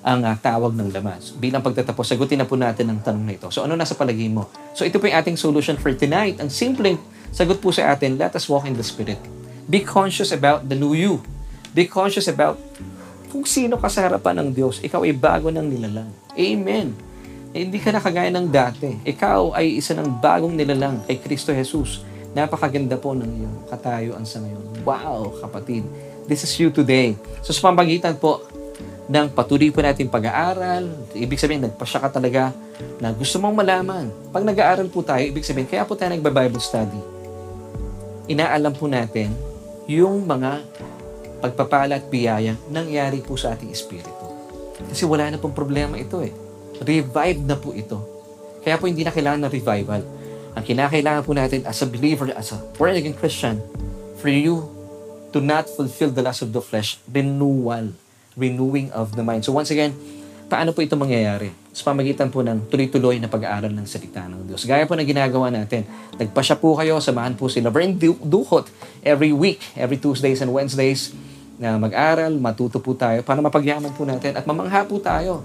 [0.00, 1.36] ang uh, tawag ng lamas?
[1.36, 3.52] Bilang pagtatapos, sagutin na po natin ang tanong na ito.
[3.52, 4.48] So ano nasa palagi mo?
[4.72, 6.40] So ito po yung ating solution for tonight.
[6.40, 6.96] Ang simpleng
[7.36, 9.20] sagot po sa atin, let us walk in the Spirit.
[9.68, 11.20] Be conscious about the new you.
[11.76, 12.56] Be conscious about
[13.28, 14.80] kung sino ka sa harapan ng Diyos.
[14.80, 16.08] Ikaw ay bago ng nilalang.
[16.32, 16.96] Amen.
[17.52, 19.04] Eh, hindi ka na kagaya ng dati.
[19.04, 22.00] Ikaw ay isa ng bagong nilalang kay Kristo Jesus
[22.36, 24.84] Napakaganda po ng iyong katayuan sa ngayon.
[24.84, 25.88] Wow, kapatid.
[26.28, 27.16] This is you today.
[27.40, 28.44] So sa pamagitan po
[29.08, 30.84] ng patuloy po natin pag-aaral,
[31.16, 32.52] ibig sabihin, nagpasya ka talaga
[33.00, 34.12] na gusto mong malaman.
[34.36, 37.00] Pag nag-aaral po tayo, ibig sabihin, kaya po tayo nagba-Bible study.
[38.28, 39.32] Inaalam po natin
[39.88, 40.60] yung mga
[41.40, 44.12] pagpapala at biyaya nangyari po sa ating espiritu.
[44.92, 46.36] Kasi wala na pong problema ito eh.
[46.84, 47.96] Revived na po ito.
[48.60, 50.02] Kaya po hindi na kailangan ng revival.
[50.56, 53.60] Ang kinakailangan po natin as a believer, as a born-again Christian,
[54.16, 54.64] for you
[55.36, 57.92] to not fulfill the lust of the flesh, renewal,
[58.40, 59.44] renewing of the mind.
[59.44, 59.92] So once again,
[60.48, 61.52] paano po ito mangyayari?
[61.76, 64.64] Sa pamagitan po ng tuloy-tuloy na pag-aaral ng salita ng Diyos.
[64.64, 65.84] Gaya po na ginagawa natin.
[66.16, 68.72] Nagpasya po kayo, samahan po si Laverne Duhot
[69.04, 71.12] every week, every Tuesdays and Wednesdays
[71.56, 75.40] na mag-aral, matuto po tayo para mapagyaman po natin at mamangha po tayo.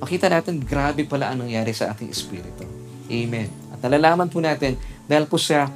[0.00, 2.64] Makita natin, grabe pala ang nangyari sa ating espiritu.
[3.12, 3.59] Amen.
[3.80, 4.76] Nalalaman po natin
[5.08, 5.68] dahil po sa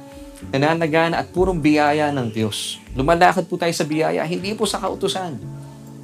[0.51, 2.79] nananagana at purong biyaya ng Diyos.
[2.93, 5.39] Lumalakad po tayo sa biyaya, hindi po sa kautusan.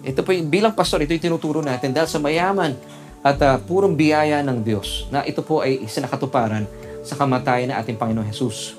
[0.02, 2.74] Ito po, bilang pastor, ito yung tinuturo natin dahil sa mayaman
[3.22, 6.66] at uh, purong biyaya ng Diyos na ito po ay isinakatuparan
[7.06, 8.74] sa kamatayan ng ating Panginoon Jesus.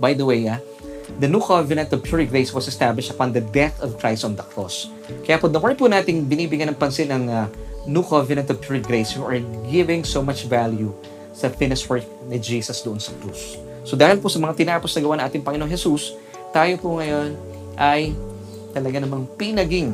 [0.00, 0.56] By the way, ah,
[1.20, 4.44] the new covenant of pure grace was established upon the death of Christ on the
[4.48, 4.88] cross.
[5.28, 7.46] Kaya po, the more po nating binibigyan ng pansin ng uh,
[7.84, 10.88] new covenant of pure grace, we are giving so much value
[11.42, 13.58] sa finished work ni Jesus doon sa krus.
[13.82, 16.14] So dahil po sa mga tinapos na gawa ng ating Panginoon Jesus,
[16.54, 17.34] tayo po ngayon
[17.74, 18.14] ay
[18.70, 19.90] talaga namang pinaging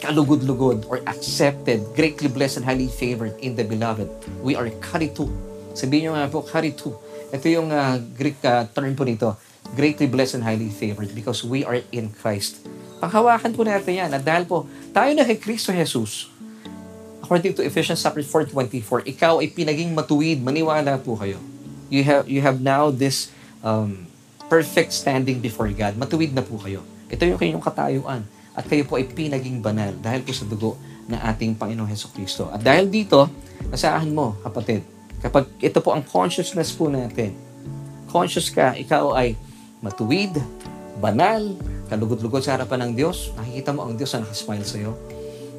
[0.00, 4.08] kalugod-lugod or accepted, greatly blessed and highly favored in the beloved.
[4.40, 5.28] We are karitu.
[5.76, 6.96] Sabihin nyo nga po, karitu.
[7.30, 9.36] Ito yung uh, Greek uh, term po nito.
[9.76, 12.64] Greatly blessed and highly favored because we are in Christ.
[12.98, 14.10] Panghawakan po natin yan.
[14.10, 16.29] At dahil po, tayo na kay Kristo Jesus,
[17.30, 21.38] according to Ephesians chapter 4:24, ikaw ay pinaging matuwid, maniwala po kayo.
[21.86, 23.30] You have you have now this
[23.62, 24.10] um,
[24.50, 25.94] perfect standing before God.
[25.94, 26.82] Matuwid na po kayo.
[27.06, 28.26] Ito yung kanyang katayuan.
[28.50, 30.74] At kayo po ay pinaging banal dahil po sa dugo
[31.06, 32.50] ng ating Panginoong Heso Kristo.
[32.50, 33.30] At dahil dito,
[33.70, 34.82] nasaan mo, kapatid,
[35.22, 37.30] kapag ito po ang consciousness po natin,
[38.10, 39.38] conscious ka, ikaw ay
[39.78, 40.34] matuwid,
[40.98, 41.54] banal,
[41.86, 44.98] kalugod-lugod sa harapan ng Diyos, nakikita mo ang Diyos na nakasmile sa iyo.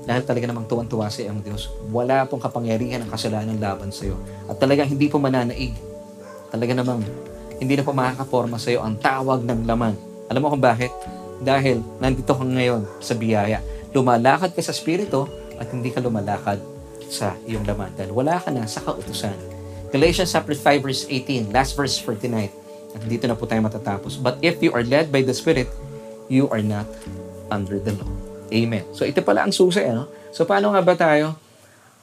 [0.02, 1.70] Dahil talaga namang tuwan-tuwa sa ang Diyos.
[1.94, 4.18] Wala pong kapangyarihan ng kasalanan laban sa iyo.
[4.50, 5.78] At talagang hindi po mananaig.
[6.50, 7.06] Talaga namang
[7.62, 9.94] hindi na po makakaporma sa iyo ang tawag ng laman.
[10.34, 10.90] Alam mo kung bakit?
[11.42, 13.62] Dahil nandito ka ngayon sa biyaya.
[13.94, 15.30] Lumalakad ka sa Espiritu
[15.62, 16.58] at hindi ka lumalakad
[17.12, 17.94] sa iyong laman.
[17.94, 19.36] Dahil wala ka na sa kautusan.
[19.92, 22.56] Galatians chapter 5 verse 18, last verse for tonight.
[22.96, 24.18] At dito na po tayo matatapos.
[24.18, 25.68] But if you are led by the Spirit,
[26.32, 26.88] you are not
[27.52, 28.21] under the law.
[28.52, 28.84] Amen.
[28.92, 29.80] So ito pala ang susi.
[29.80, 30.12] Ano?
[30.36, 31.40] So paano nga ba tayo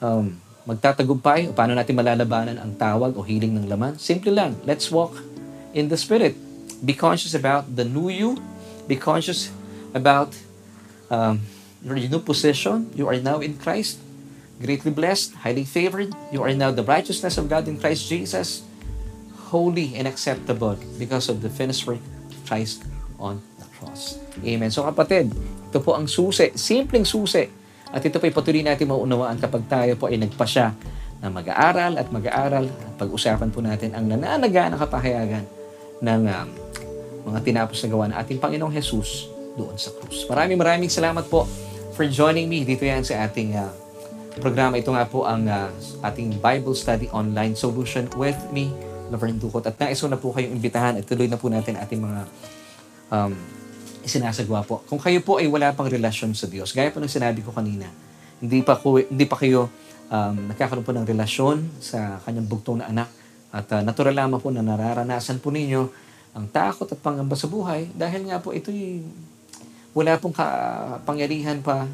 [0.01, 0.33] um,
[0.65, 4.01] magtatagumpay o paano natin malalabanan ang tawag o healing ng laman?
[4.01, 4.57] Simple lang.
[4.65, 5.21] Let's walk
[5.77, 6.35] in the Spirit.
[6.81, 8.41] Be conscious about the new you.
[8.89, 9.53] Be conscious
[9.93, 10.33] about
[11.13, 11.45] um,
[11.85, 12.89] your new position.
[12.97, 14.01] You are now in Christ.
[14.59, 16.11] Greatly blessed, highly favored.
[16.35, 18.65] You are now the righteousness of God in Christ Jesus.
[19.53, 22.85] Holy and acceptable because of the finished work of Christ
[23.17, 24.19] on the cross.
[24.45, 24.71] Amen.
[24.71, 25.33] So kapatid,
[25.69, 27.45] ito po ang susi, simpleng susi.
[27.93, 30.73] At ito po ay patuloy natin mauunawaan kapag tayo po ay nagpasya
[31.21, 35.45] na mag-aaral at mag-aaral pag-usapan po natin ang nananaga na kapahayagan
[36.01, 36.49] ng um,
[37.33, 40.25] mga tinapos na gawa ng ating Panginoong Jesus doon sa krus.
[40.31, 41.45] Maraming maraming salamat po
[41.93, 43.69] for joining me dito yan sa ating uh,
[44.39, 44.79] programa.
[44.79, 45.69] Ito nga po ang uh,
[46.07, 48.71] ating Bible Study Online Solution with me,
[49.11, 49.66] Laverne Dukot.
[49.66, 52.21] At nais ko na po kayong imbitahan at tuloy na po natin ating mga
[53.11, 53.35] um,
[54.05, 54.83] isinasagwa po.
[54.87, 57.89] Kung kayo po ay wala pang relasyon sa Diyos, gaya po ng sinabi ko kanina,
[58.39, 59.67] hindi pa, ko, hindi pa kayo
[60.09, 63.09] um, nagkakaroon po ng relasyon sa kanyang bugtong na anak
[63.49, 65.89] at uh, natural lamang po na nararanasan po ninyo
[66.37, 69.01] ang takot at pangamba sa buhay dahil nga po ito'y
[69.97, 71.89] wala pong kapangyarihan pa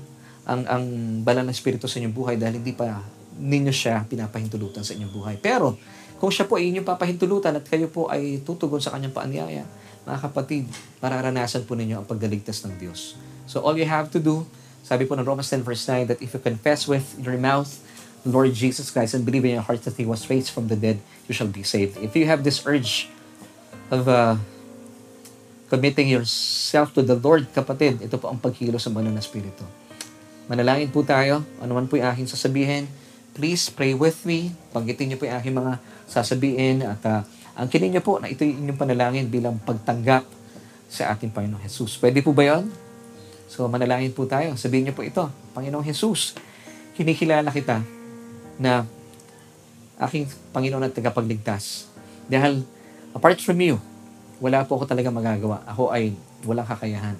[0.44, 0.84] ang, ang
[1.24, 3.00] banal na espiritu sa inyong buhay dahil hindi pa
[3.40, 5.36] ninyo siya pinapahintulutan sa inyong buhay.
[5.40, 5.78] Pero
[6.20, 9.64] kung siya po ay inyong papahintulutan at kayo po ay tutugon sa kanyang paanyaya,
[10.04, 10.68] mga kapatid,
[11.00, 13.16] mararanasan po ninyo ang pagdaligtas ng Diyos.
[13.48, 14.44] So all you have to do,
[14.84, 17.80] sabi po ng Romans 10 verse 9, that if you confess with your mouth
[18.24, 20.96] Lord Jesus Christ and believe in your heart that He was raised from the dead,
[21.28, 22.00] you shall be saved.
[22.00, 23.12] If you have this urge
[23.92, 24.40] of uh,
[25.68, 29.60] committing yourself to the Lord, kapatid, ito po ang paghilo sa banal na Espiritu.
[30.48, 32.88] Manalangin po tayo, ano man po yung aking sasabihin,
[33.36, 35.72] please pray with me, panggitin niyo po yung aking mga
[36.08, 37.20] sasabihin at uh,
[37.54, 40.26] ang kinin niyo po na ito yung inyong panalangin bilang pagtanggap
[40.90, 41.94] sa ating Panginoong Jesus.
[41.98, 42.66] Pwede po ba yon?
[43.46, 44.58] So manalangin po tayo.
[44.58, 46.34] Sabihin niyo po ito, Panginoong Jesus,
[46.98, 47.82] kinikilala kita
[48.58, 48.82] na
[50.02, 51.86] aking Panginoon at tagapagligtas.
[52.26, 52.66] Dahil
[53.14, 53.78] apart from you,
[54.42, 55.62] wala po ako talaga magagawa.
[55.70, 57.14] Ako ay walang kakayahan.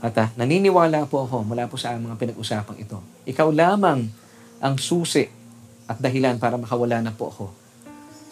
[0.00, 3.00] At uh, naniniwala po ako mula po sa mga pinag-usapang ito.
[3.28, 4.08] Ikaw lamang
[4.60, 5.28] ang susi
[5.84, 7.46] at dahilan para makawala na po ako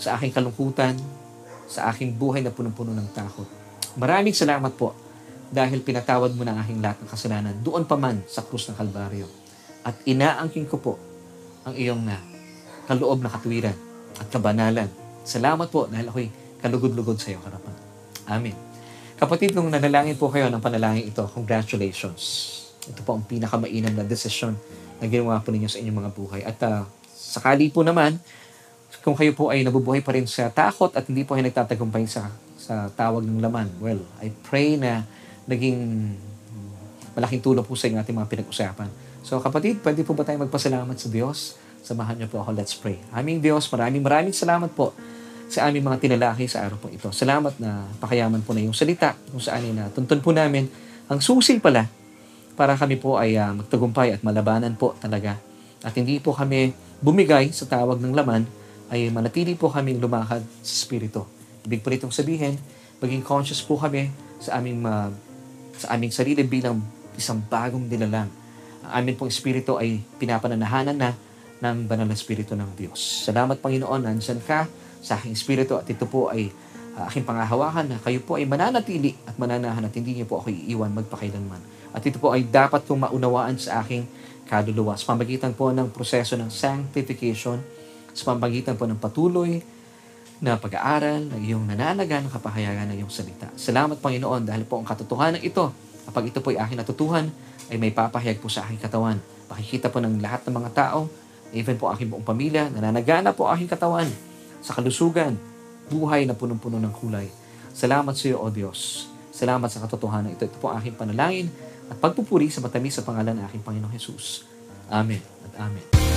[0.01, 0.97] sa aking kalungkutan,
[1.69, 3.49] sa aking buhay na punong-puno ng takot.
[3.95, 4.93] Maraming salamat po
[5.55, 9.29] dahil pinatawad mo na aking lahat ng kasalanan doon pa man sa krus ng Kalbaryo.
[9.85, 10.95] At inaangking ko po
[11.63, 12.19] ang iyong na
[12.91, 13.77] kaloob na katwiran
[14.19, 14.91] at kabanalan.
[15.25, 16.29] Salamat po dahil ako'y
[16.61, 17.75] kalugod-lugod sa iyo harapan.
[18.29, 18.57] Amen.
[19.15, 22.23] Kapatid, nung nanalangin po kayo ng panalangin ito, congratulations.
[22.91, 24.59] Ito po ang pinakamainam na desisyon
[24.99, 26.41] na ginawa po ninyo sa inyong mga buhay.
[26.45, 28.21] At uh, sakali po naman,
[29.05, 32.33] kung kayo po ay nabubuhay pa rin sa takot at hindi po ay nagtatagumpay sa,
[32.57, 35.05] sa tawag ng laman, well, I pray na
[35.45, 36.17] naging
[37.13, 38.89] malaking tulong po sa inyo ating mga pinag-usapan.
[39.21, 41.61] So kapatid, pwede po ba tayo magpasalamat sa Diyos?
[41.85, 42.57] Samahan niyo po ako.
[42.57, 42.97] Let's pray.
[43.13, 44.97] Aming Diyos, maraming maraming salamat po
[45.53, 47.13] sa aming mga tinalaki sa araw po ito.
[47.13, 50.65] Salamat na pakayaman po na yung salita kung saan ay natuntun po namin
[51.13, 51.85] ang susi pala
[52.57, 55.37] para kami po ay uh, magtagumpay at malabanan po talaga.
[55.85, 56.73] At hindi po kami
[57.05, 58.64] bumigay sa tawag ng laman,
[58.95, 61.27] ay manatili po kaming lumakad sa Espiritu.
[61.67, 62.55] Ibig po nitong sabihin,
[63.03, 65.11] maging conscious po kami sa aming, uh,
[65.75, 66.79] sa aming sarili bilang
[67.19, 68.31] isang bagong nilalang.
[68.87, 71.11] Ang aming pong Espiritu ay pinapananahanan na
[71.59, 73.27] ng banal na Espiritu ng Diyos.
[73.27, 74.71] Salamat Panginoon, nandyan ka
[75.03, 76.55] sa aking Espiritu at ito po ay
[76.95, 80.55] uh, aking pangahawakan na kayo po ay mananatili at mananahan at hindi niyo po ako
[80.55, 81.61] iiwan magpakailanman.
[81.91, 84.07] At ito po ay dapat kong maunawaan sa aking
[84.47, 87.59] kaluluwa sa pamagitan po ng proseso ng sanctification
[88.15, 89.61] sa pamamagitan po ng patuloy
[90.39, 93.51] na pag-aaral ng iyong nananaga ng kapahayagan ng iyong salita.
[93.59, 95.71] Salamat Panginoon dahil po ang katotohanan ito,
[96.07, 97.27] kapag ito po ay aking natutuhan,
[97.69, 99.19] ay may papahayag po sa aking katawan.
[99.51, 101.11] Pakikita po ng lahat ng mga tao,
[101.55, 104.09] even po aking buong pamilya, nananagana po aking katawan
[104.65, 105.37] sa kalusugan,
[105.89, 107.29] buhay na punong-puno ng kulay.
[107.75, 109.11] Salamat sa iyo, O Diyos.
[109.35, 110.47] Salamat sa katotohanan ito.
[110.47, 111.51] Ito po ang aking panalangin
[111.91, 114.47] at pagpupuri sa matamis sa pangalan ng aking Panginoong Jesus.
[114.89, 116.14] Amen at Amen.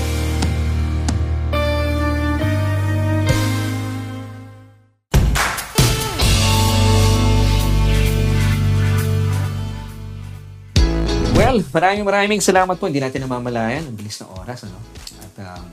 [11.47, 12.91] Well, maraming maraming salamat po.
[12.91, 13.87] Hindi natin namamalayan.
[13.87, 14.67] Ang bilis ng oras.
[14.67, 14.83] Ano?
[15.23, 15.63] At um,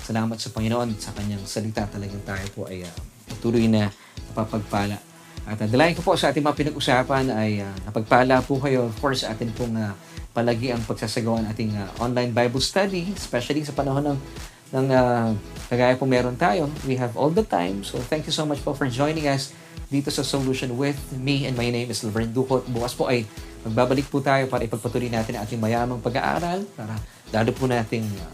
[0.00, 1.84] salamat sa Panginoon sa kanyang salita.
[1.84, 2.96] Talagang tayo po ay uh,
[3.28, 3.92] patuloy na
[4.32, 4.96] napapagpala.
[5.44, 8.88] At uh, dalayan ko po sa ating mga pinag-usapan ay uh, napagpala po kayo.
[8.88, 9.92] Of course, atin pong uh,
[10.32, 14.18] palagi ang pagsasagawa ng ating uh, online Bible study, especially sa panahon ng
[14.72, 15.36] ng uh,
[15.68, 16.72] kagaya po meron tayo.
[16.88, 17.84] We have all the time.
[17.84, 19.52] So thank you so much po for joining us
[19.92, 22.64] dito sa Solution with me and my name is Laverne Ducot.
[22.72, 23.28] Bukas po ay
[23.66, 26.94] magbabalik po tayo para ipagpatuloy natin ang ating mayamang pag-aaral para
[27.34, 28.32] lalo po nating uh,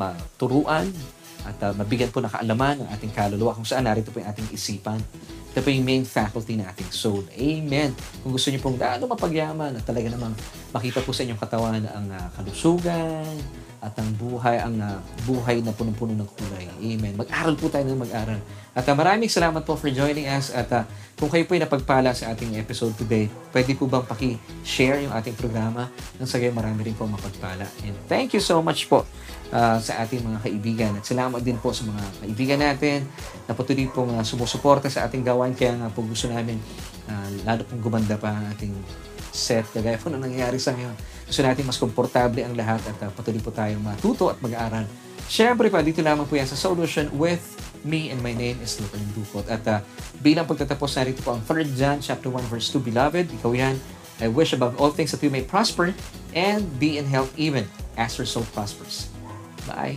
[0.00, 0.88] maturuan
[1.44, 4.48] at uh, mabigyan po ng kaalaman ng ating kaluluwa kung saan narito po yung ating
[4.52, 5.00] isipan.
[5.50, 7.26] Ito po yung main faculty ng ating soul.
[7.34, 7.90] Amen.
[8.22, 10.36] Kung gusto niyo pong lalo mapagyaman at talaga namang
[10.70, 13.34] makita po sa inyong katawan ang uh, kalusugan,
[13.80, 16.68] at ang buhay ang uh, buhay na punong-puno ng kulay.
[16.68, 17.16] Amen.
[17.16, 18.36] Mag-aral po tayo ng mag-aral.
[18.70, 20.86] At uh, maraming salamat po for joining us at uh,
[21.18, 25.34] kung kayo po ay napagpala sa ating episode today, pwede po bang paki-share yung ating
[25.34, 27.66] programa nang sa gayon marami rin po mapagpala.
[27.82, 29.02] And thank you so much po
[29.50, 30.90] uh, sa ating mga kaibigan.
[30.96, 33.10] At salamat din po sa mga kaibigan natin
[33.50, 35.52] na patuloy pong uh, sumusuporta sa ating gawain.
[35.52, 36.56] Kaya nga po gusto namin
[37.10, 38.72] uh, lalo pong gumanda pa ang ating
[39.30, 40.94] set, kagaya po na nangyayari sa ngayon.
[41.26, 44.86] Gusto natin mas komportable ang lahat at uh, patuloy po tayong matuto at mag-aaral.
[45.30, 49.00] Siyempre pa, dito lamang po yan sa Solution with me and my name is Lupin
[49.16, 49.46] Dukot.
[49.48, 49.80] At uh,
[50.20, 53.76] bilang pagtatapos na rito po ang 3 John chapter 1 verse 2, Beloved, ikaw yan,
[54.20, 55.96] I wish above all things that you may prosper
[56.36, 57.64] and be in health even
[57.96, 59.08] as your soul prospers.
[59.64, 59.96] Bye!